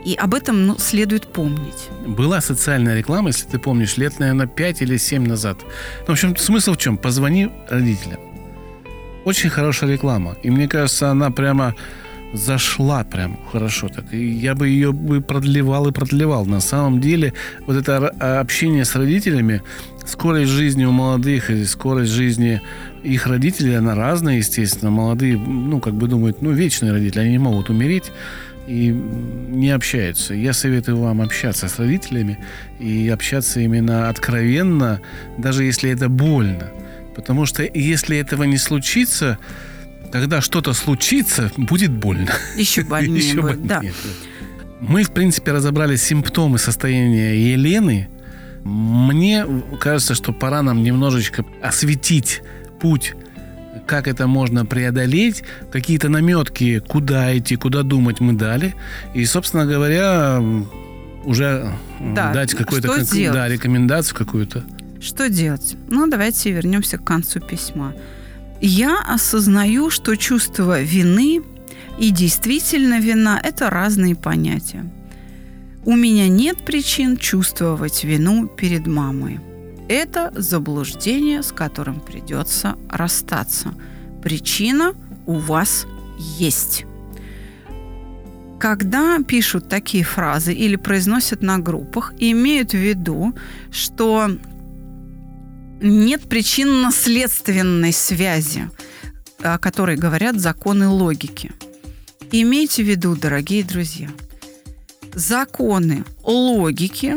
И 0.04 0.14
об 0.14 0.34
этом 0.34 0.66
ну, 0.66 0.78
следует 0.78 1.26
помнить. 1.26 1.88
Была 2.06 2.40
социальная 2.40 2.96
реклама, 2.96 3.28
если 3.28 3.48
ты 3.48 3.58
помнишь, 3.58 3.96
лет, 3.96 4.18
наверное, 4.18 4.46
5 4.46 4.82
или 4.82 4.96
7 4.96 5.26
назад. 5.26 5.58
Ну, 6.00 6.06
в 6.06 6.10
общем, 6.10 6.36
смысл 6.36 6.72
в 6.72 6.76
чем? 6.76 6.96
Позвони 6.96 7.50
родителям. 7.68 8.20
Очень 9.24 9.50
хорошая 9.50 9.92
реклама. 9.92 10.36
И 10.42 10.50
мне 10.50 10.66
кажется, 10.66 11.10
она 11.10 11.30
прямо 11.30 11.74
зашла 12.32 13.04
прям 13.04 13.38
хорошо 13.52 13.88
так. 13.88 14.12
И 14.12 14.26
я 14.26 14.54
бы 14.54 14.68
ее 14.68 14.92
бы 14.92 15.20
продлевал 15.20 15.88
и 15.88 15.92
продлевал. 15.92 16.46
На 16.46 16.60
самом 16.60 17.00
деле, 17.00 17.34
вот 17.66 17.76
это 17.76 18.08
общение 18.40 18.84
с 18.84 18.96
родителями, 18.96 19.62
скорость 20.06 20.50
жизни 20.50 20.84
у 20.84 20.92
молодых 20.92 21.50
и 21.50 21.64
скорость 21.64 22.10
жизни 22.10 22.60
их 23.04 23.26
родителей, 23.26 23.74
она 23.74 23.94
разная, 23.94 24.38
естественно. 24.38 24.90
Молодые, 24.90 25.36
ну, 25.36 25.80
как 25.80 25.94
бы 25.94 26.08
думают, 26.08 26.40
ну, 26.42 26.50
вечные 26.50 26.92
родители, 26.92 27.20
они 27.20 27.32
не 27.32 27.38
могут 27.38 27.70
умереть 27.70 28.10
и 28.66 28.88
не 28.90 29.70
общаются. 29.70 30.34
Я 30.34 30.52
советую 30.52 30.98
вам 30.98 31.20
общаться 31.20 31.68
с 31.68 31.78
родителями 31.78 32.38
и 32.78 33.08
общаться 33.08 33.60
именно 33.60 34.08
откровенно, 34.08 35.00
даже 35.38 35.64
если 35.64 35.90
это 35.90 36.08
больно. 36.08 36.70
Потому 37.14 37.44
что 37.46 37.62
если 37.62 38.16
этого 38.16 38.44
не 38.44 38.58
случится, 38.58 39.38
когда 40.10 40.40
что-то 40.40 40.72
случится, 40.72 41.50
будет 41.56 41.90
больно. 41.90 42.32
Еще 42.56 42.82
больнее 42.82 43.18
Еще 43.22 43.40
будет, 43.40 43.60
больнее. 43.60 43.68
да. 43.68 43.82
Мы, 44.80 45.04
в 45.04 45.12
принципе, 45.12 45.52
разобрали 45.52 45.96
симптомы 45.96 46.58
состояния 46.58 47.34
Елены. 47.52 48.08
Мне 48.64 49.46
кажется, 49.80 50.14
что 50.14 50.32
пора 50.32 50.62
нам 50.62 50.82
немножечко 50.82 51.44
осветить 51.62 52.42
путь 52.80 53.14
как 53.86 54.08
это 54.08 54.26
можно 54.26 54.64
преодолеть, 54.64 55.42
какие-то 55.70 56.08
наметки, 56.08 56.80
куда 56.80 57.36
идти, 57.36 57.56
куда 57.56 57.82
думать 57.82 58.20
мы 58.20 58.32
дали. 58.32 58.74
И, 59.14 59.24
собственно 59.24 59.66
говоря, 59.66 60.42
уже 61.24 61.72
да. 62.00 62.32
дать 62.32 62.54
какую-то 62.54 62.88
как, 62.88 63.06
да, 63.32 63.48
рекомендацию 63.48 64.16
какую-то. 64.16 64.64
Что 65.00 65.28
делать? 65.28 65.76
Ну, 65.88 66.06
давайте 66.06 66.52
вернемся 66.52 66.98
к 66.98 67.04
концу 67.04 67.40
письма. 67.40 67.94
Я 68.60 69.00
осознаю, 69.00 69.90
что 69.90 70.16
чувство 70.16 70.80
вины 70.80 71.42
и 71.98 72.10
действительно 72.10 73.00
вина– 73.00 73.40
это 73.44 73.70
разные 73.70 74.14
понятия. 74.14 74.84
У 75.84 75.96
меня 75.96 76.28
нет 76.28 76.64
причин 76.64 77.16
чувствовать 77.16 78.04
вину 78.04 78.46
перед 78.46 78.86
мамой– 78.86 79.40
это 79.92 80.32
заблуждение, 80.34 81.42
с 81.42 81.52
которым 81.52 82.00
придется 82.00 82.76
расстаться. 82.88 83.74
Причина 84.22 84.94
у 85.26 85.34
вас 85.34 85.86
есть. 86.38 86.84
Когда 88.58 89.18
пишут 89.22 89.68
такие 89.68 90.04
фразы 90.04 90.54
или 90.54 90.76
произносят 90.76 91.42
на 91.42 91.58
группах, 91.58 92.14
имеют 92.18 92.70
в 92.70 92.76
виду, 92.76 93.34
что 93.72 94.30
нет 95.80 96.22
причинно-следственной 96.28 97.92
связи, 97.92 98.70
о 99.42 99.58
которой 99.58 99.96
говорят 99.96 100.38
законы 100.38 100.86
логики. 100.86 101.52
Имейте 102.30 102.84
в 102.84 102.86
виду, 102.86 103.16
дорогие 103.16 103.64
друзья, 103.64 104.08
законы 105.12 106.04
логики 106.22 107.16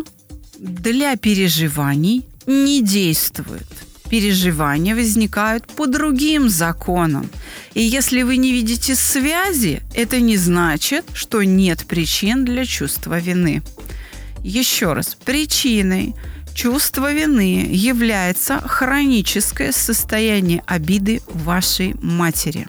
для 0.58 1.16
переживаний 1.16 2.26
не 2.48 2.82
действует. 2.82 3.68
Переживания 4.10 4.96
возникают 4.96 5.68
по 5.68 5.88
другим 5.88 6.50
законам. 6.50 7.30
И 7.74 7.82
если 7.82 8.22
вы 8.22 8.38
не 8.38 8.52
видите 8.52 8.96
связи, 8.96 9.82
это 9.94 10.20
не 10.20 10.38
значит, 10.38 11.06
что 11.14 11.44
нет 11.44 11.86
причин 11.86 12.46
для 12.46 12.66
чувства 12.66 13.20
вины. 13.20 13.64
Еще 14.44 14.94
раз, 14.94 15.18
причиной 15.26 16.14
чувства 16.54 17.12
вины 17.12 17.68
является 17.72 18.60
хроническое 18.60 19.72
состояние 19.72 20.64
обиды 20.68 21.22
вашей 21.28 21.96
матери. 22.02 22.68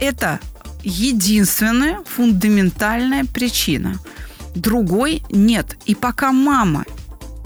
Это 0.00 0.40
единственная 0.82 2.00
фундаментальная 2.04 3.24
причина. 3.24 3.98
Другой 4.54 5.22
нет. 5.30 5.76
И 5.86 5.94
пока 5.94 6.32
мама 6.32 6.84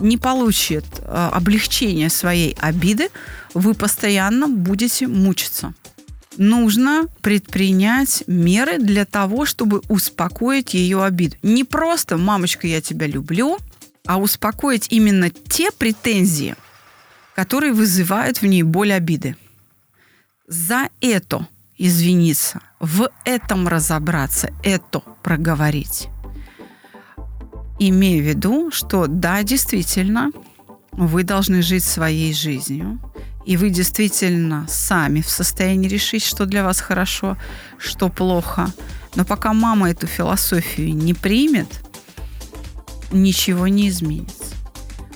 не 0.01 0.17
получит 0.17 0.85
э, 0.99 1.29
облегчения 1.33 2.09
своей 2.09 2.57
обиды, 2.61 3.11
вы 3.55 3.75
постоянно 3.75 4.49
будете 4.49 5.07
мучиться. 5.07 5.75
Нужно 6.37 7.07
предпринять 7.23 8.25
меры 8.27 8.79
для 8.79 9.05
того, 9.05 9.45
чтобы 9.45 9.83
успокоить 9.89 10.75
ее 10.75 11.05
обиду. 11.05 11.37
Не 11.43 11.65
просто 11.65 12.17
«мамочка, 12.17 12.67
я 12.67 12.81
тебя 12.81 13.07
люблю», 13.07 13.59
а 14.07 14.19
успокоить 14.19 14.87
именно 14.91 15.31
те 15.31 15.71
претензии, 15.71 16.55
которые 17.35 17.73
вызывают 17.73 18.41
в 18.41 18.47
ней 18.47 18.63
боль 18.63 18.93
обиды. 18.93 19.37
За 20.47 20.89
это 21.01 21.47
извиниться, 21.79 22.61
в 22.79 23.11
этом 23.25 23.69
разобраться, 23.69 24.53
это 24.63 25.01
проговорить 25.23 26.09
имея 27.81 28.23
в 28.23 28.27
виду, 28.27 28.71
что 28.71 29.07
да, 29.07 29.43
действительно, 29.43 30.31
вы 30.93 31.25
должны 31.25 31.63
жить 31.63 31.85
своей 31.85 32.35
жизнью, 32.35 33.01
и 33.47 33.57
вы 33.57 33.71
действительно 33.71 34.67
сами 34.69 35.23
в 35.23 35.29
состоянии 35.31 35.89
решить, 35.89 36.23
что 36.23 36.45
для 36.45 36.63
вас 36.63 36.81
хорошо, 36.81 37.39
что 37.79 38.11
плохо. 38.11 38.71
Но 39.15 39.25
пока 39.25 39.55
мама 39.55 39.91
эту 39.91 40.07
философию 40.07 40.95
не 40.95 41.15
примет, 41.15 41.83
ничего 43.11 43.67
не 43.67 43.89
изменится. 43.89 44.55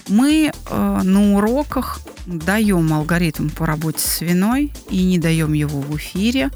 Мы 0.08 0.50
э, 0.50 1.00
на 1.02 1.36
уроках 1.36 2.00
даем 2.26 2.92
алгоритм 2.92 3.50
по 3.50 3.66
работе 3.66 4.00
с 4.00 4.22
виной 4.22 4.72
и 4.88 5.04
не 5.04 5.18
даем 5.18 5.52
его 5.52 5.80
в 5.80 5.96
эфире, 5.96 6.50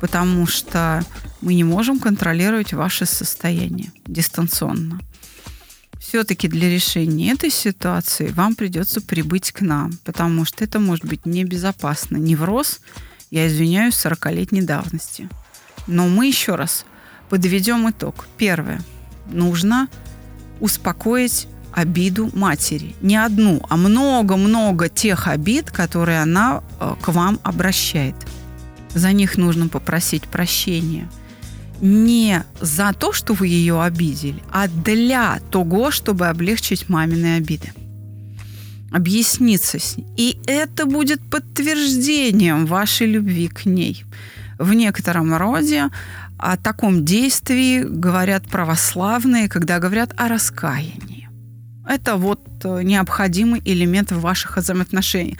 потому 0.00 0.46
что 0.46 1.04
мы 1.40 1.54
не 1.54 1.64
можем 1.64 2.00
контролировать 2.00 2.72
ваше 2.72 3.06
состояние 3.06 3.92
дистанционно 4.06 5.00
все-таки 6.02 6.48
для 6.48 6.68
решения 6.68 7.32
этой 7.32 7.50
ситуации 7.50 8.28
вам 8.28 8.56
придется 8.56 9.00
прибыть 9.00 9.52
к 9.52 9.60
нам, 9.60 9.92
потому 10.04 10.44
что 10.44 10.64
это 10.64 10.80
может 10.80 11.04
быть 11.04 11.26
небезопасно. 11.26 12.16
Невроз, 12.16 12.80
я 13.30 13.46
извиняюсь, 13.46 13.94
40-летней 13.94 14.62
давности. 14.62 15.28
Но 15.86 16.08
мы 16.08 16.26
еще 16.26 16.56
раз 16.56 16.84
подведем 17.30 17.88
итог. 17.88 18.26
Первое. 18.36 18.82
Нужно 19.30 19.88
успокоить 20.60 21.46
обиду 21.72 22.30
матери. 22.34 22.96
Не 23.00 23.16
одну, 23.16 23.64
а 23.70 23.76
много-много 23.76 24.88
тех 24.88 25.28
обид, 25.28 25.70
которые 25.70 26.20
она 26.20 26.62
э, 26.80 26.94
к 27.00 27.08
вам 27.08 27.38
обращает. 27.44 28.16
за 28.92 29.12
них 29.12 29.38
нужно 29.38 29.68
попросить 29.68 30.24
прощения. 30.24 31.08
Не 31.82 32.44
за 32.60 32.92
то, 32.92 33.12
что 33.12 33.34
вы 33.34 33.48
ее 33.48 33.82
обидели, 33.82 34.40
а 34.52 34.68
для 34.68 35.40
того, 35.50 35.90
чтобы 35.90 36.28
облегчить 36.28 36.88
мамины 36.88 37.36
обиды. 37.36 37.72
Объясниться 38.92 39.80
с 39.80 39.96
ней. 39.96 40.06
И 40.16 40.38
это 40.46 40.86
будет 40.86 41.20
подтверждением 41.28 42.66
вашей 42.66 43.08
любви 43.08 43.48
к 43.48 43.66
ней. 43.66 44.04
В 44.58 44.74
некотором 44.74 45.34
роде 45.34 45.90
о 46.38 46.56
таком 46.56 47.04
действии 47.04 47.82
говорят 47.82 48.48
православные, 48.48 49.48
когда 49.48 49.80
говорят 49.80 50.14
о 50.16 50.28
раскаянии. 50.28 51.28
Это 51.88 52.14
вот 52.16 52.40
э, 52.64 52.82
необходимый 52.84 53.60
элемент 53.64 54.12
в 54.12 54.20
ваших 54.20 54.56
взаимоотношениях. 54.56 55.38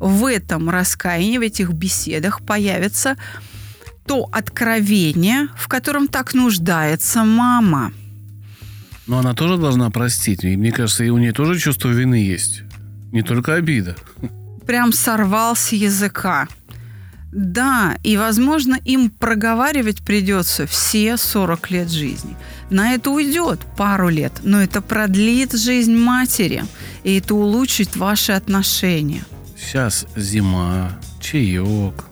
В 0.00 0.24
этом 0.24 0.70
раскаянии, 0.70 1.36
в 1.36 1.42
этих 1.42 1.72
беседах 1.72 2.40
появится 2.40 3.16
то 4.06 4.28
откровение, 4.32 5.48
в 5.56 5.68
котором 5.68 6.08
так 6.08 6.34
нуждается 6.34 7.24
мама. 7.24 7.92
Но 9.06 9.18
она 9.18 9.34
тоже 9.34 9.56
должна 9.56 9.90
простить. 9.90 10.44
И 10.44 10.56
мне 10.56 10.72
кажется, 10.72 11.04
и 11.04 11.10
у 11.10 11.18
нее 11.18 11.32
тоже 11.32 11.58
чувство 11.58 11.88
вины 11.88 12.16
есть. 12.16 12.62
Не 13.12 13.22
только 13.22 13.54
обида. 13.54 13.96
Прям 14.66 14.92
сорвал 14.92 15.56
с 15.56 15.72
языка. 15.72 16.48
Да, 17.32 17.96
и, 18.04 18.16
возможно, 18.16 18.78
им 18.84 19.10
проговаривать 19.10 20.04
придется 20.04 20.66
все 20.66 21.16
40 21.16 21.70
лет 21.72 21.90
жизни. 21.90 22.36
На 22.70 22.94
это 22.94 23.10
уйдет 23.10 23.60
пару 23.76 24.08
лет, 24.08 24.32
но 24.44 24.62
это 24.62 24.80
продлит 24.80 25.52
жизнь 25.52 25.96
матери, 25.96 26.64
и 27.02 27.18
это 27.18 27.34
улучшит 27.34 27.96
ваши 27.96 28.32
отношения. 28.32 29.24
Сейчас 29.58 30.06
зима, 30.14 30.92
чаек, 31.20 32.04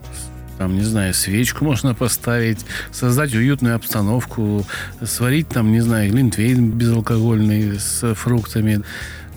там, 0.62 0.76
не 0.76 0.84
знаю, 0.84 1.12
свечку 1.12 1.64
можно 1.64 1.92
поставить, 1.92 2.60
создать 2.92 3.34
уютную 3.34 3.74
обстановку, 3.74 4.64
сварить 5.04 5.48
там, 5.48 5.72
не 5.72 5.80
знаю, 5.80 6.12
глинтвейн 6.12 6.70
безалкогольный 6.70 7.80
с 7.80 8.14
фруктами 8.14 8.82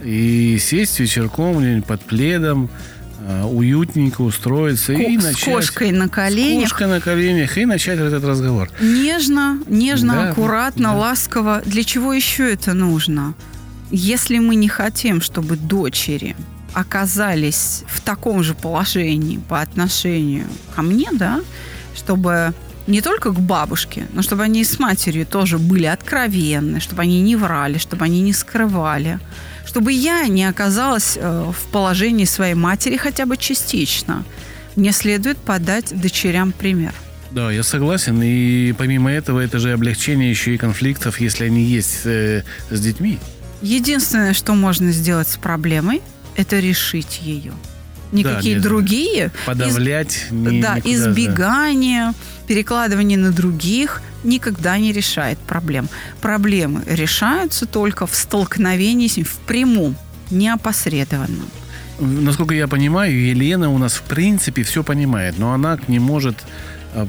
и 0.04 0.60
сесть 0.62 1.00
вечерком 1.00 1.82
под 1.82 2.02
пледом, 2.02 2.70
а, 3.28 3.48
уютненько 3.48 4.22
устроиться 4.22 4.94
Ко- 4.94 5.02
и 5.02 5.18
с 5.20 5.24
начать... 5.24 5.46
кошкой 5.46 5.92
на 5.92 6.10
коленях. 6.10 6.68
С 6.68 6.72
кошкой 6.74 6.88
на 6.90 7.02
коленях 7.02 7.58
и 7.58 7.66
начать 7.66 7.98
этот 8.00 8.24
разговор. 8.24 8.70
Нежно, 8.80 9.58
нежно, 9.68 10.14
Да, 10.14 10.30
аккуратно, 10.30 10.90
да. 10.90 10.96
ласково. 10.96 11.64
Для 11.66 11.84
чего 11.84 12.14
еще 12.14 12.54
это 12.54 12.76
нужно? 12.76 13.34
Если 13.90 14.38
мы 14.38 14.54
не 14.56 14.68
хотим, 14.70 15.22
чтобы 15.22 15.56
дочери 15.58 16.36
оказались 16.76 17.84
в 17.88 18.02
таком 18.02 18.44
же 18.44 18.54
положении 18.54 19.38
по 19.38 19.62
отношению 19.62 20.46
ко 20.76 20.82
мне, 20.82 21.10
да, 21.12 21.42
чтобы 21.96 22.54
не 22.88 23.02
только 23.02 23.32
к 23.32 23.40
бабушке, 23.40 24.06
но 24.14 24.22
чтобы 24.22 24.44
они 24.44 24.64
с 24.64 24.78
матерью 24.78 25.26
тоже 25.26 25.58
были 25.58 25.86
откровенны, 25.86 26.80
чтобы 26.80 27.02
они 27.02 27.22
не 27.22 27.36
врали, 27.36 27.78
чтобы 27.78 28.06
они 28.06 28.22
не 28.22 28.34
скрывали, 28.34 29.20
чтобы 29.66 29.92
я 29.92 30.28
не 30.28 30.46
оказалась 30.46 31.18
э, 31.20 31.52
в 31.52 31.72
положении 31.72 32.26
своей 32.26 32.54
матери 32.54 32.98
хотя 32.98 33.26
бы 33.26 33.38
частично. 33.38 34.24
Мне 34.76 34.92
следует 34.92 35.38
подать 35.38 36.00
дочерям 36.00 36.52
пример. 36.52 36.94
Да, 37.32 37.52
я 37.52 37.64
согласен. 37.64 38.22
И 38.22 38.74
помимо 38.74 39.12
этого, 39.12 39.40
это 39.40 39.60
же 39.60 39.74
облегчение 39.74 40.30
еще 40.30 40.54
и 40.54 40.58
конфликтов, 40.58 41.20
если 41.20 41.46
они 41.46 41.64
есть 41.64 42.06
э, 42.06 42.44
с 42.70 42.80
детьми. 42.80 43.20
Единственное, 43.62 44.34
что 44.34 44.54
можно 44.54 44.92
сделать 44.92 45.28
с 45.28 45.38
проблемой, 45.38 46.02
это 46.36 46.60
решить 46.60 47.20
ее. 47.22 47.54
Никакие 48.12 48.56
нет. 48.56 48.64
другие 48.64 49.32
Подавлять 49.46 50.16
из- 50.28 50.32
ни- 50.32 50.62
да, 50.62 50.76
никуда, 50.76 50.82
да. 50.84 50.90
избегание, 50.94 52.14
перекладывание 52.48 53.18
на 53.18 53.32
других 53.32 54.02
никогда 54.24 54.78
не 54.78 54.92
решает 54.94 55.38
проблем. 55.40 55.90
Проблемы 56.22 56.84
решаются 56.86 57.66
только 57.66 58.06
в 58.08 58.16
столкновении 58.16 59.08
с 59.08 59.18
ним, 59.18 59.26
в 59.26 59.38
прямом, 59.48 59.96
неопосредованном. 60.32 61.50
Насколько 62.00 62.54
я 62.56 62.68
понимаю, 62.68 63.18
Елена 63.20 63.70
у 63.70 63.78
нас 63.78 63.94
в 63.94 64.02
принципе 64.04 64.64
все 64.64 64.84
понимает, 64.84 65.36
но 65.40 65.54
она 65.54 65.80
не 65.88 66.00
может 66.00 66.38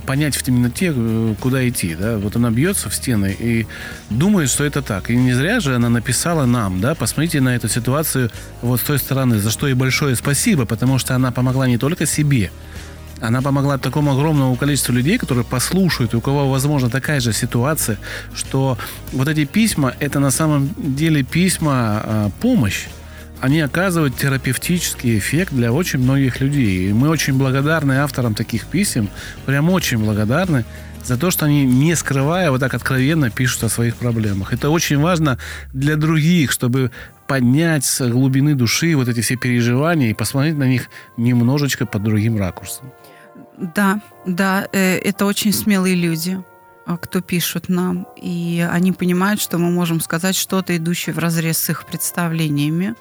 понять 0.07 0.37
в 0.37 0.43
темноте, 0.43 0.93
э, 0.95 1.35
куда 1.41 1.69
идти. 1.69 1.95
Да? 1.95 2.19
Вот 2.19 2.37
она 2.37 2.51
бьется 2.51 2.89
в 2.89 2.95
стены 2.95 3.37
и 3.39 3.67
думает, 4.11 4.51
что 4.51 4.65
это 4.65 4.83
так. 4.83 5.11
И 5.11 5.17
не 5.17 5.33
зря 5.33 5.61
же 5.61 5.75
она 5.75 5.89
написала 5.89 6.47
нам, 6.47 6.81
да, 6.81 6.95
посмотрите 6.95 7.41
на 7.41 7.55
эту 7.55 7.69
ситуацию 7.69 8.31
вот 8.63 8.81
с 8.81 8.83
той 8.83 8.99
стороны, 8.99 9.39
за 9.39 9.51
что 9.51 9.67
ей 9.67 9.75
большое 9.75 10.17
спасибо, 10.17 10.65
потому 10.65 10.99
что 10.99 11.15
она 11.15 11.31
помогла 11.31 11.69
не 11.69 11.79
только 11.79 12.07
себе, 12.07 12.51
она 13.21 13.41
помогла 13.41 13.79
такому 13.79 14.13
огромному 14.13 14.57
количеству 14.57 14.93
людей, 14.93 15.19
которые 15.19 15.45
послушают, 15.45 16.15
у 16.15 16.21
кого, 16.21 16.51
возможно, 16.51 16.91
такая 16.91 17.21
же 17.21 17.33
ситуация, 17.33 17.99
что 18.35 18.77
вот 19.13 19.29
эти 19.29 19.45
письма, 19.45 19.95
это 20.01 20.21
на 20.21 20.31
самом 20.31 20.71
деле 20.77 21.23
письма 21.23 22.03
э, 22.05 22.31
помощь. 22.41 22.87
Они 23.41 23.61
оказывают 23.61 24.17
терапевтический 24.17 25.19
эффект 25.19 25.53
для 25.53 25.73
очень 25.73 25.99
многих 25.99 26.41
людей. 26.41 26.91
И 26.91 26.93
мы 26.93 27.09
очень 27.09 27.35
благодарны 27.35 27.99
авторам 27.99 28.35
таких 28.35 28.67
писем, 28.67 29.09
прям 29.45 29.71
очень 29.71 29.99
благодарны 29.99 30.65
за 31.05 31.17
то, 31.17 31.31
что 31.31 31.47
они, 31.47 31.65
не 31.65 31.95
скрывая, 31.95 32.51
вот 32.51 32.61
так 32.61 32.75
откровенно 32.75 33.31
пишут 33.31 33.65
о 33.65 33.69
своих 33.69 33.97
проблемах. 33.97 34.53
Это 34.53 34.71
очень 34.71 34.99
важно 34.99 35.39
для 35.73 35.97
других, 35.97 36.51
чтобы 36.51 36.91
поднять 37.27 37.85
с 37.85 38.09
глубины 38.09 38.55
души 38.55 38.97
вот 38.97 39.09
эти 39.09 39.21
все 39.21 39.37
переживания 39.37 40.11
и 40.11 40.15
посмотреть 40.15 40.57
на 40.57 40.65
них 40.65 40.89
немножечко 41.17 41.87
под 41.87 42.03
другим 42.03 42.39
ракурсом. 42.39 42.93
Да, 43.59 44.01
да, 44.27 44.67
э, 44.73 44.99
это 44.99 45.27
очень 45.27 45.53
смелые 45.53 45.95
люди, 45.95 46.43
а, 46.87 46.97
кто 46.97 47.21
пишут 47.21 47.69
нам, 47.69 48.07
и 48.17 48.67
они 48.71 48.93
понимают, 48.93 49.41
что 49.41 49.59
мы 49.59 49.71
можем 49.71 50.01
сказать 50.01 50.37
что-то, 50.37 50.77
идущее 50.77 51.15
в 51.15 51.19
разрез 51.19 51.59
с 51.59 51.71
их 51.71 51.87
представлениями. 51.87 52.95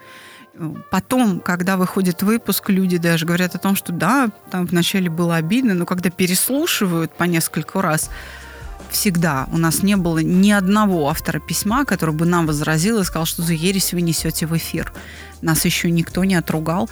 Потом, 0.90 1.40
когда 1.40 1.76
выходит 1.76 2.24
выпуск, 2.24 2.70
люди 2.70 2.98
даже 2.98 3.26
говорят 3.26 3.56
о 3.56 3.60
том, 3.60 3.76
что 3.76 3.92
да, 3.92 4.30
там 4.52 4.66
вначале 4.66 5.10
было 5.10 5.36
обидно, 5.36 5.74
но 5.74 5.86
когда 5.86 6.10
переслушивают 6.10 7.14
по 7.16 7.26
нескольку 7.26 7.82
раз, 7.82 8.10
всегда 8.90 9.48
у 9.52 9.58
нас 9.58 9.84
не 9.84 9.98
было 9.98 10.20
ни 10.20 10.52
одного 10.52 11.10
автора 11.10 11.40
письма, 11.40 11.84
который 11.84 12.16
бы 12.16 12.26
нам 12.26 12.48
возразил 12.48 13.00
и 13.00 13.04
сказал, 13.04 13.26
что 13.26 13.42
за 13.42 13.54
ересь 13.54 13.94
вы 13.94 14.02
несете 14.02 14.48
в 14.48 14.56
эфир. 14.56 14.94
Нас 15.42 15.66
еще 15.66 15.92
никто 15.92 16.24
не 16.24 16.36
отругал. 16.36 16.90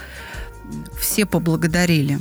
Все 1.00 1.26
поблагодарили. 1.26 2.20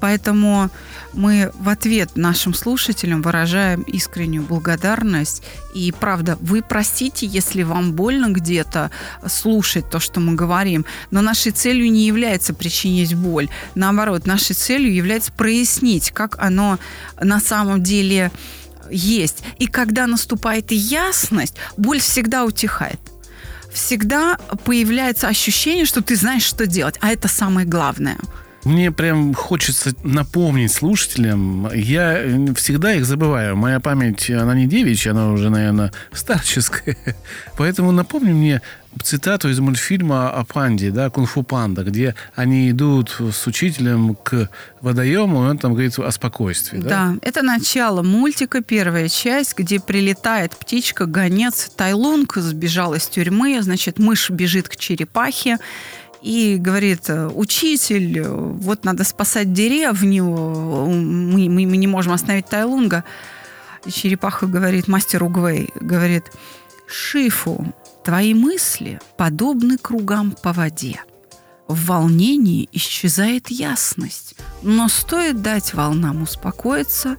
Поэтому 0.00 0.70
мы 1.12 1.50
в 1.58 1.68
ответ 1.68 2.16
нашим 2.16 2.54
слушателям 2.54 3.22
выражаем 3.22 3.82
искреннюю 3.82 4.42
благодарность. 4.42 5.42
И 5.74 5.92
правда, 5.92 6.36
вы 6.40 6.62
простите, 6.62 7.26
если 7.26 7.62
вам 7.62 7.92
больно 7.92 8.28
где-то 8.28 8.90
слушать 9.26 9.88
то, 9.90 10.00
что 10.00 10.20
мы 10.20 10.34
говорим, 10.34 10.84
но 11.10 11.22
нашей 11.22 11.52
целью 11.52 11.90
не 11.90 12.06
является 12.06 12.54
причинить 12.54 13.14
боль. 13.14 13.48
Наоборот, 13.74 14.26
нашей 14.26 14.54
целью 14.54 14.94
является 14.94 15.32
прояснить, 15.32 16.10
как 16.10 16.36
оно 16.38 16.78
на 17.20 17.40
самом 17.40 17.82
деле 17.82 18.30
есть. 18.90 19.42
И 19.58 19.66
когда 19.66 20.06
наступает 20.06 20.70
ясность, 20.72 21.56
боль 21.76 22.00
всегда 22.00 22.44
утихает 22.44 23.00
всегда 23.72 24.38
появляется 24.64 25.28
ощущение, 25.28 25.84
что 25.84 26.00
ты 26.00 26.16
знаешь, 26.16 26.44
что 26.44 26.66
делать. 26.66 26.96
А 27.02 27.10
это 27.10 27.28
самое 27.28 27.66
главное. 27.66 28.16
Мне 28.66 28.90
прям 28.90 29.32
хочется 29.32 29.92
напомнить 30.02 30.72
слушателям, 30.72 31.70
я 31.72 32.20
всегда 32.56 32.94
их 32.94 33.06
забываю. 33.06 33.54
Моя 33.54 33.78
память, 33.78 34.28
она 34.28 34.56
не 34.56 34.66
девичья, 34.66 35.12
она 35.12 35.30
уже, 35.30 35.50
наверное, 35.50 35.92
старческая. 36.12 36.96
Поэтому 37.56 37.92
напомни 37.92 38.32
мне 38.32 38.62
цитату 39.04 39.50
из 39.50 39.60
мультфильма 39.60 40.30
о 40.30 40.44
панде, 40.44 40.90
да, 40.90 41.10
«Кунг-фу 41.10 41.44
панда», 41.44 41.84
где 41.84 42.16
они 42.34 42.68
идут 42.70 43.20
с 43.20 43.46
учителем 43.46 44.16
к 44.16 44.48
водоему, 44.80 45.44
и 45.44 45.48
он 45.50 45.58
там 45.58 45.72
говорит 45.74 45.96
о 45.98 46.10
спокойствии. 46.10 46.78
Да? 46.78 46.88
Да, 46.88 47.14
это 47.22 47.42
начало 47.42 48.02
мультика, 48.02 48.62
первая 48.62 49.08
часть, 49.08 49.56
где 49.56 49.78
прилетает 49.78 50.56
птичка, 50.56 51.06
гонец, 51.06 51.70
Тайлунг 51.76 52.34
сбежал 52.36 52.94
из 52.94 53.06
тюрьмы, 53.06 53.62
значит, 53.62 54.00
мышь 54.00 54.30
бежит 54.30 54.68
к 54.68 54.76
черепахе, 54.76 55.58
и 56.22 56.56
говорит, 56.56 57.08
учитель, 57.08 58.22
вот 58.22 58.84
надо 58.84 59.04
спасать 59.04 59.52
деревню, 59.52 60.24
мы, 60.24 61.48
мы, 61.48 61.66
мы 61.66 61.76
не 61.76 61.86
можем 61.86 62.12
остановить 62.12 62.46
Тайлунга. 62.46 63.04
И 63.84 63.90
черепаха 63.90 64.46
говорит 64.46 64.88
мастеру 64.88 65.28
Гвей, 65.28 65.70
говорит, 65.80 66.32
Шифу, 66.86 67.72
твои 68.04 68.34
мысли 68.34 69.00
подобны 69.16 69.78
кругам 69.78 70.32
по 70.42 70.52
воде. 70.52 71.00
В 71.68 71.86
волнении 71.86 72.68
исчезает 72.72 73.48
ясность, 73.48 74.36
но 74.62 74.88
стоит 74.88 75.42
дать 75.42 75.74
волнам 75.74 76.22
успокоиться, 76.22 77.16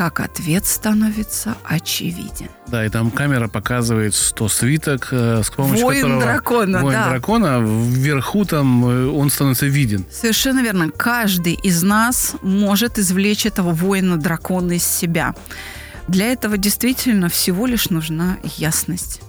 как 0.00 0.20
ответ 0.20 0.64
становится 0.64 1.58
очевиден. 1.62 2.48
Да, 2.68 2.86
и 2.86 2.88
там 2.88 3.10
камера 3.10 3.48
показывает, 3.48 4.14
что 4.14 4.48
свиток, 4.48 5.08
э, 5.10 5.42
с 5.44 5.50
помощью 5.50 5.84
Воин 5.84 6.00
которого... 6.00 6.22
дракона, 6.22 6.80
Воин 6.80 6.94
да. 6.94 7.08
дракона, 7.10 7.58
вверху 7.60 8.46
там 8.46 8.86
э, 8.86 9.08
он 9.08 9.28
становится 9.28 9.66
виден. 9.66 10.06
Совершенно 10.10 10.60
верно. 10.62 10.90
Каждый 10.90 11.52
из 11.52 11.82
нас 11.82 12.34
может 12.40 12.98
извлечь 12.98 13.44
этого 13.44 13.72
воина-дракона 13.72 14.72
из 14.72 14.84
себя. 14.84 15.34
Для 16.08 16.32
этого 16.32 16.56
действительно 16.56 17.28
всего 17.28 17.66
лишь 17.66 17.90
нужна 17.90 18.38
ясность. 18.56 19.20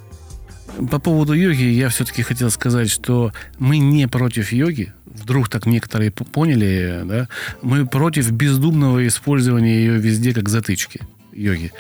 По 0.90 1.00
поводу 1.00 1.34
йоги 1.34 1.64
я 1.64 1.90
все-таки 1.90 2.24
хотел 2.24 2.50
сказать, 2.50 2.90
что 2.90 3.34
мы 3.60 3.78
не 3.78 4.08
против 4.08 4.54
йоги. 4.54 4.94
Вдруг 5.16 5.50
так 5.50 5.66
некоторые 5.66 6.12
поняли, 6.12 7.02
да? 7.06 7.28
Мы 7.62 7.86
против 7.86 8.32
бездумного 8.32 9.08
использования 9.08 9.76
ее 9.76 9.98
везде 9.98 10.34
как 10.34 10.50
затычки 10.50 11.02
йоги. 11.34 11.72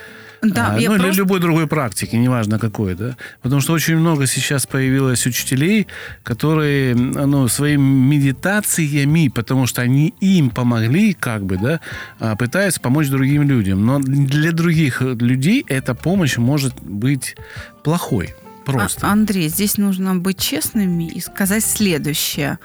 Да, 0.44 0.70
А, 0.70 0.72
ну 0.74 0.80
или 0.80 0.88
просто- 0.88 1.18
любой 1.18 1.40
другой 1.40 1.68
практики, 1.68 2.16
неважно 2.16 2.58
какой, 2.58 2.96
да. 2.96 3.16
Потому 3.44 3.62
что 3.62 3.74
очень 3.74 3.96
много 3.96 4.26
сейчас 4.26 4.66
появилось 4.66 5.28
учителей, 5.28 5.86
которые 6.24 6.96
ну, 6.96 7.48
своими 7.48 7.82
медитациями, 8.16 9.28
потому 9.28 9.68
что 9.68 9.84
они 9.84 10.16
им 10.20 10.50
помогли, 10.50 11.14
как 11.14 11.44
бы, 11.46 11.58
да, 11.58 11.80
а, 12.20 12.36
пытаются 12.36 12.82
помочь 12.82 13.08
другим 13.10 13.44
людям. 13.44 13.86
Но 13.86 14.00
для 14.00 14.52
других 14.52 15.02
людей 15.02 15.64
эта 15.68 15.94
помощь 15.94 16.38
может 16.38 16.74
быть 16.82 17.36
плохой. 17.84 18.34
Просто. 18.66 19.06
А- 19.08 19.12
Андрей, 19.12 19.48
здесь 19.48 19.78
нужно 19.78 20.16
быть 20.16 20.40
честными 20.40 21.08
и 21.08 21.20
сказать 21.22 21.64
следующее. 21.64 22.58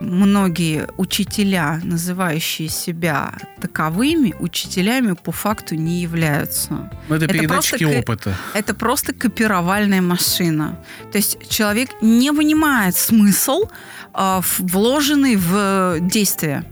Многие 0.00 0.88
учителя, 0.96 1.80
называющие 1.82 2.68
себя 2.68 3.32
таковыми, 3.60 4.34
учителями 4.38 5.14
по 5.14 5.32
факту 5.32 5.74
не 5.74 6.02
являются. 6.02 6.72
Но 6.72 6.90
Ну, 7.08 7.16
это, 7.16 7.24
это 7.24 7.34
передатчики 7.34 7.84
просто 7.84 7.98
опыта. 8.00 8.34
Это 8.54 8.74
просто 8.74 9.12
копировальная 9.12 10.02
машина. 10.02 10.78
То 11.12 11.18
есть 11.18 11.48
человек 11.48 11.90
не 12.02 12.30
вынимает 12.30 12.96
смысл, 12.96 13.64
а, 14.12 14.42
вложенный 14.58 15.36
в 15.36 15.98
действие 16.00 16.64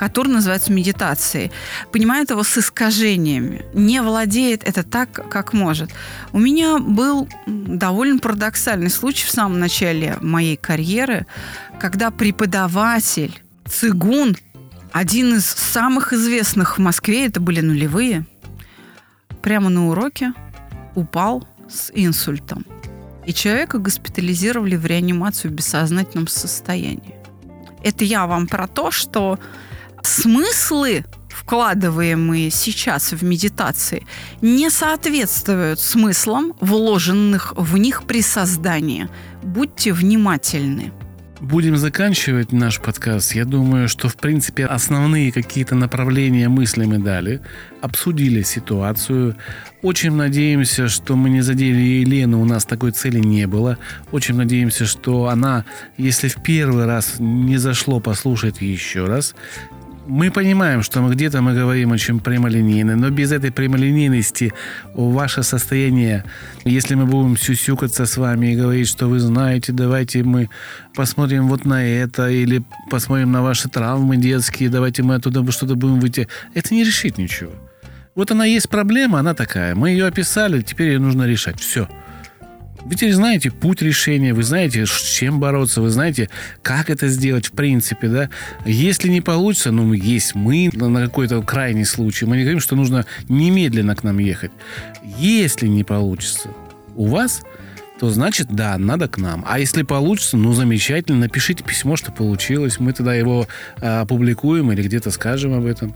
который 0.00 0.28
называется 0.28 0.72
медитацией, 0.72 1.52
понимает 1.92 2.30
его 2.30 2.42
с 2.42 2.56
искажениями, 2.56 3.66
не 3.74 4.00
владеет 4.00 4.64
это 4.64 4.82
так, 4.82 5.28
как 5.28 5.52
может. 5.52 5.90
У 6.32 6.38
меня 6.38 6.78
был 6.78 7.28
довольно 7.46 8.18
парадоксальный 8.18 8.88
случай 8.88 9.26
в 9.26 9.30
самом 9.30 9.60
начале 9.60 10.16
моей 10.22 10.56
карьеры, 10.56 11.26
когда 11.78 12.10
преподаватель 12.10 13.42
цигун, 13.68 14.38
один 14.90 15.34
из 15.34 15.44
самых 15.44 16.14
известных 16.14 16.78
в 16.78 16.80
Москве, 16.80 17.26
это 17.26 17.38
были 17.38 17.60
нулевые, 17.60 18.24
прямо 19.42 19.68
на 19.68 19.90
уроке 19.90 20.32
упал 20.94 21.46
с 21.68 21.90
инсультом. 21.94 22.64
И 23.26 23.34
человека 23.34 23.76
госпитализировали 23.76 24.76
в 24.76 24.86
реанимацию 24.86 25.50
в 25.50 25.54
бессознательном 25.54 26.26
состоянии. 26.26 27.16
Это 27.84 28.04
я 28.04 28.26
вам 28.26 28.46
про 28.46 28.66
то, 28.66 28.90
что 28.90 29.38
смыслы, 30.02 31.04
вкладываемые 31.28 32.50
сейчас 32.50 33.12
в 33.12 33.22
медитации, 33.22 34.06
не 34.40 34.70
соответствуют 34.70 35.80
смыслам, 35.80 36.54
вложенных 36.60 37.54
в 37.56 37.76
них 37.76 38.04
при 38.04 38.22
создании. 38.22 39.08
Будьте 39.42 39.92
внимательны. 39.92 40.92
Будем 41.40 41.78
заканчивать 41.78 42.52
наш 42.52 42.80
подкаст. 42.80 43.34
Я 43.34 43.46
думаю, 43.46 43.88
что, 43.88 44.08
в 44.08 44.16
принципе, 44.16 44.66
основные 44.66 45.32
какие-то 45.32 45.74
направления 45.74 46.50
мысли 46.50 46.84
мы 46.84 46.98
дали. 46.98 47.40
Обсудили 47.80 48.42
ситуацию. 48.42 49.36
Очень 49.80 50.12
надеемся, 50.12 50.88
что 50.88 51.16
мы 51.16 51.30
не 51.30 51.40
задели 51.40 51.80
Елену. 51.80 52.42
У 52.42 52.44
нас 52.44 52.66
такой 52.66 52.90
цели 52.90 53.20
не 53.20 53.46
было. 53.46 53.78
Очень 54.12 54.34
надеемся, 54.34 54.84
что 54.84 55.28
она, 55.28 55.64
если 55.96 56.28
в 56.28 56.42
первый 56.42 56.84
раз 56.84 57.14
не 57.18 57.56
зашло, 57.56 58.00
послушает 58.00 58.60
еще 58.60 59.06
раз. 59.06 59.34
Мы 60.06 60.30
понимаем, 60.30 60.82
что 60.82 61.02
мы 61.02 61.14
где-то 61.14 61.42
мы 61.42 61.54
говорим 61.54 61.92
очень 61.92 62.20
прямолинейно, 62.20 62.96
но 62.96 63.10
без 63.10 63.32
этой 63.32 63.52
прямолинейности 63.52 64.52
ваше 64.94 65.42
состояние, 65.42 66.24
если 66.64 66.94
мы 66.94 67.06
будем 67.06 67.36
сюсюкаться 67.36 68.06
с 68.06 68.16
вами 68.16 68.52
и 68.52 68.56
говорить, 68.56 68.88
что 68.88 69.06
вы 69.06 69.20
знаете, 69.20 69.72
давайте 69.72 70.24
мы 70.24 70.48
посмотрим 70.94 71.48
вот 71.48 71.64
на 71.64 71.84
это, 71.84 72.28
или 72.28 72.62
посмотрим 72.90 73.32
на 73.32 73.42
ваши 73.42 73.68
травмы 73.68 74.16
детские, 74.16 74.70
давайте 74.70 75.02
мы 75.02 75.16
оттуда 75.16 75.48
что-то 75.52 75.74
будем 75.74 76.00
выйти, 76.00 76.28
это 76.54 76.74
не 76.74 76.82
решит 76.82 77.18
ничего. 77.18 77.52
Вот 78.14 78.30
она 78.30 78.44
есть 78.44 78.68
проблема, 78.68 79.20
она 79.20 79.34
такая. 79.34 79.74
Мы 79.74 79.90
ее 79.90 80.06
описали, 80.06 80.62
теперь 80.62 80.88
ее 80.88 80.98
нужно 80.98 81.24
решать. 81.24 81.60
Все. 81.60 81.88
Вы 82.84 82.94
теперь 82.94 83.12
знаете 83.12 83.50
путь 83.50 83.82
решения, 83.82 84.32
вы 84.32 84.42
знаете, 84.42 84.86
с 84.86 85.02
чем 85.02 85.38
бороться, 85.40 85.80
вы 85.80 85.90
знаете, 85.90 86.30
как 86.62 86.90
это 86.90 87.08
сделать 87.08 87.46
в 87.46 87.52
принципе, 87.52 88.08
да. 88.08 88.30
Если 88.64 89.08
не 89.08 89.20
получится, 89.20 89.70
ну, 89.70 89.92
есть 89.92 90.34
мы 90.34 90.70
на 90.72 91.04
какой-то 91.04 91.42
крайний 91.42 91.84
случай. 91.84 92.24
Мы 92.24 92.36
не 92.36 92.42
говорим, 92.42 92.60
что 92.60 92.76
нужно 92.76 93.06
немедленно 93.28 93.94
к 93.94 94.02
нам 94.02 94.18
ехать. 94.18 94.50
Если 95.18 95.66
не 95.66 95.84
получится 95.84 96.50
у 96.96 97.06
вас, 97.06 97.42
то 98.00 98.08
значит, 98.08 98.46
да, 98.50 98.78
надо 98.78 99.08
к 99.08 99.18
нам. 99.18 99.44
А 99.46 99.58
если 99.58 99.82
получится, 99.82 100.38
ну, 100.38 100.54
замечательно, 100.54 101.18
напишите 101.18 101.62
письмо, 101.62 101.96
что 101.96 102.10
получилось. 102.10 102.80
Мы 102.80 102.94
тогда 102.94 103.14
его 103.14 103.46
а, 103.78 104.00
опубликуем 104.00 104.72
или 104.72 104.82
где-то 104.82 105.10
скажем 105.10 105.52
об 105.52 105.66
этом. 105.66 105.94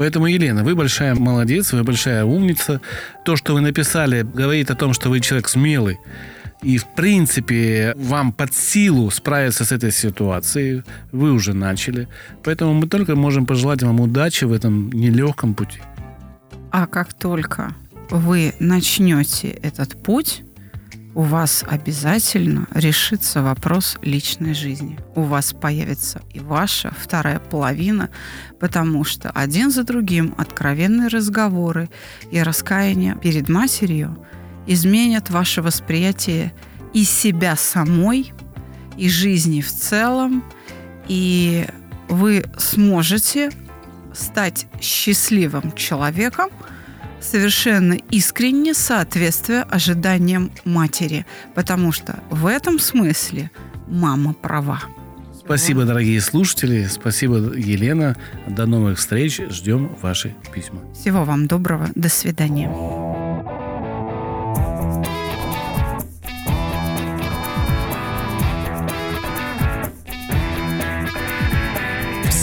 Поэтому, 0.00 0.28
Елена, 0.28 0.64
вы 0.64 0.74
большая 0.74 1.14
молодец, 1.14 1.74
вы 1.74 1.84
большая 1.84 2.24
умница. 2.24 2.80
То, 3.22 3.36
что 3.36 3.52
вы 3.52 3.60
написали, 3.60 4.22
говорит 4.22 4.70
о 4.70 4.74
том, 4.74 4.94
что 4.94 5.10
вы 5.10 5.20
человек 5.20 5.46
смелый. 5.46 5.98
И, 6.62 6.78
в 6.78 6.86
принципе, 6.96 7.92
вам 7.96 8.32
под 8.32 8.54
силу 8.54 9.10
справиться 9.10 9.66
с 9.66 9.72
этой 9.72 9.92
ситуацией. 9.92 10.84
Вы 11.12 11.32
уже 11.32 11.52
начали. 11.52 12.08
Поэтому 12.42 12.72
мы 12.72 12.88
только 12.88 13.14
можем 13.14 13.44
пожелать 13.44 13.82
вам 13.82 14.00
удачи 14.00 14.44
в 14.46 14.54
этом 14.54 14.90
нелегком 14.90 15.52
пути. 15.52 15.80
А 16.70 16.86
как 16.86 17.12
только 17.12 17.74
вы 18.08 18.54
начнете 18.58 19.48
этот 19.48 20.02
путь, 20.02 20.44
у 21.14 21.22
вас 21.22 21.64
обязательно 21.66 22.68
решится 22.72 23.42
вопрос 23.42 23.98
личной 24.02 24.54
жизни. 24.54 24.98
У 25.14 25.22
вас 25.22 25.52
появится 25.52 26.22
и 26.32 26.40
ваша 26.40 26.94
вторая 26.96 27.40
половина, 27.40 28.10
потому 28.60 29.04
что 29.04 29.30
один 29.30 29.70
за 29.70 29.82
другим 29.82 30.34
откровенные 30.38 31.08
разговоры 31.08 31.88
и 32.30 32.40
раскаяние 32.42 33.16
перед 33.16 33.48
матерью 33.48 34.24
изменят 34.66 35.30
ваше 35.30 35.62
восприятие 35.62 36.52
и 36.94 37.04
себя 37.04 37.56
самой, 37.56 38.32
и 38.96 39.08
жизни 39.08 39.62
в 39.62 39.72
целом, 39.72 40.44
и 41.08 41.66
вы 42.08 42.44
сможете 42.56 43.50
стать 44.12 44.66
счастливым 44.80 45.72
человеком, 45.72 46.50
совершенно 47.20 47.94
искренне 48.10 48.74
соответствуя 48.74 49.62
ожиданиям 49.62 50.50
матери, 50.64 51.26
потому 51.54 51.92
что 51.92 52.22
в 52.30 52.46
этом 52.46 52.78
смысле 52.78 53.50
мама 53.88 54.32
права. 54.34 54.80
Спасибо, 55.38 55.84
дорогие 55.84 56.20
слушатели. 56.20 56.86
Спасибо, 56.88 57.36
Елена. 57.56 58.16
До 58.46 58.66
новых 58.66 58.98
встреч. 58.98 59.40
Ждем 59.50 59.90
ваши 60.00 60.34
письма. 60.54 60.80
Всего 60.94 61.24
вам 61.24 61.48
доброго. 61.48 61.88
До 61.96 62.08
свидания. 62.08 62.70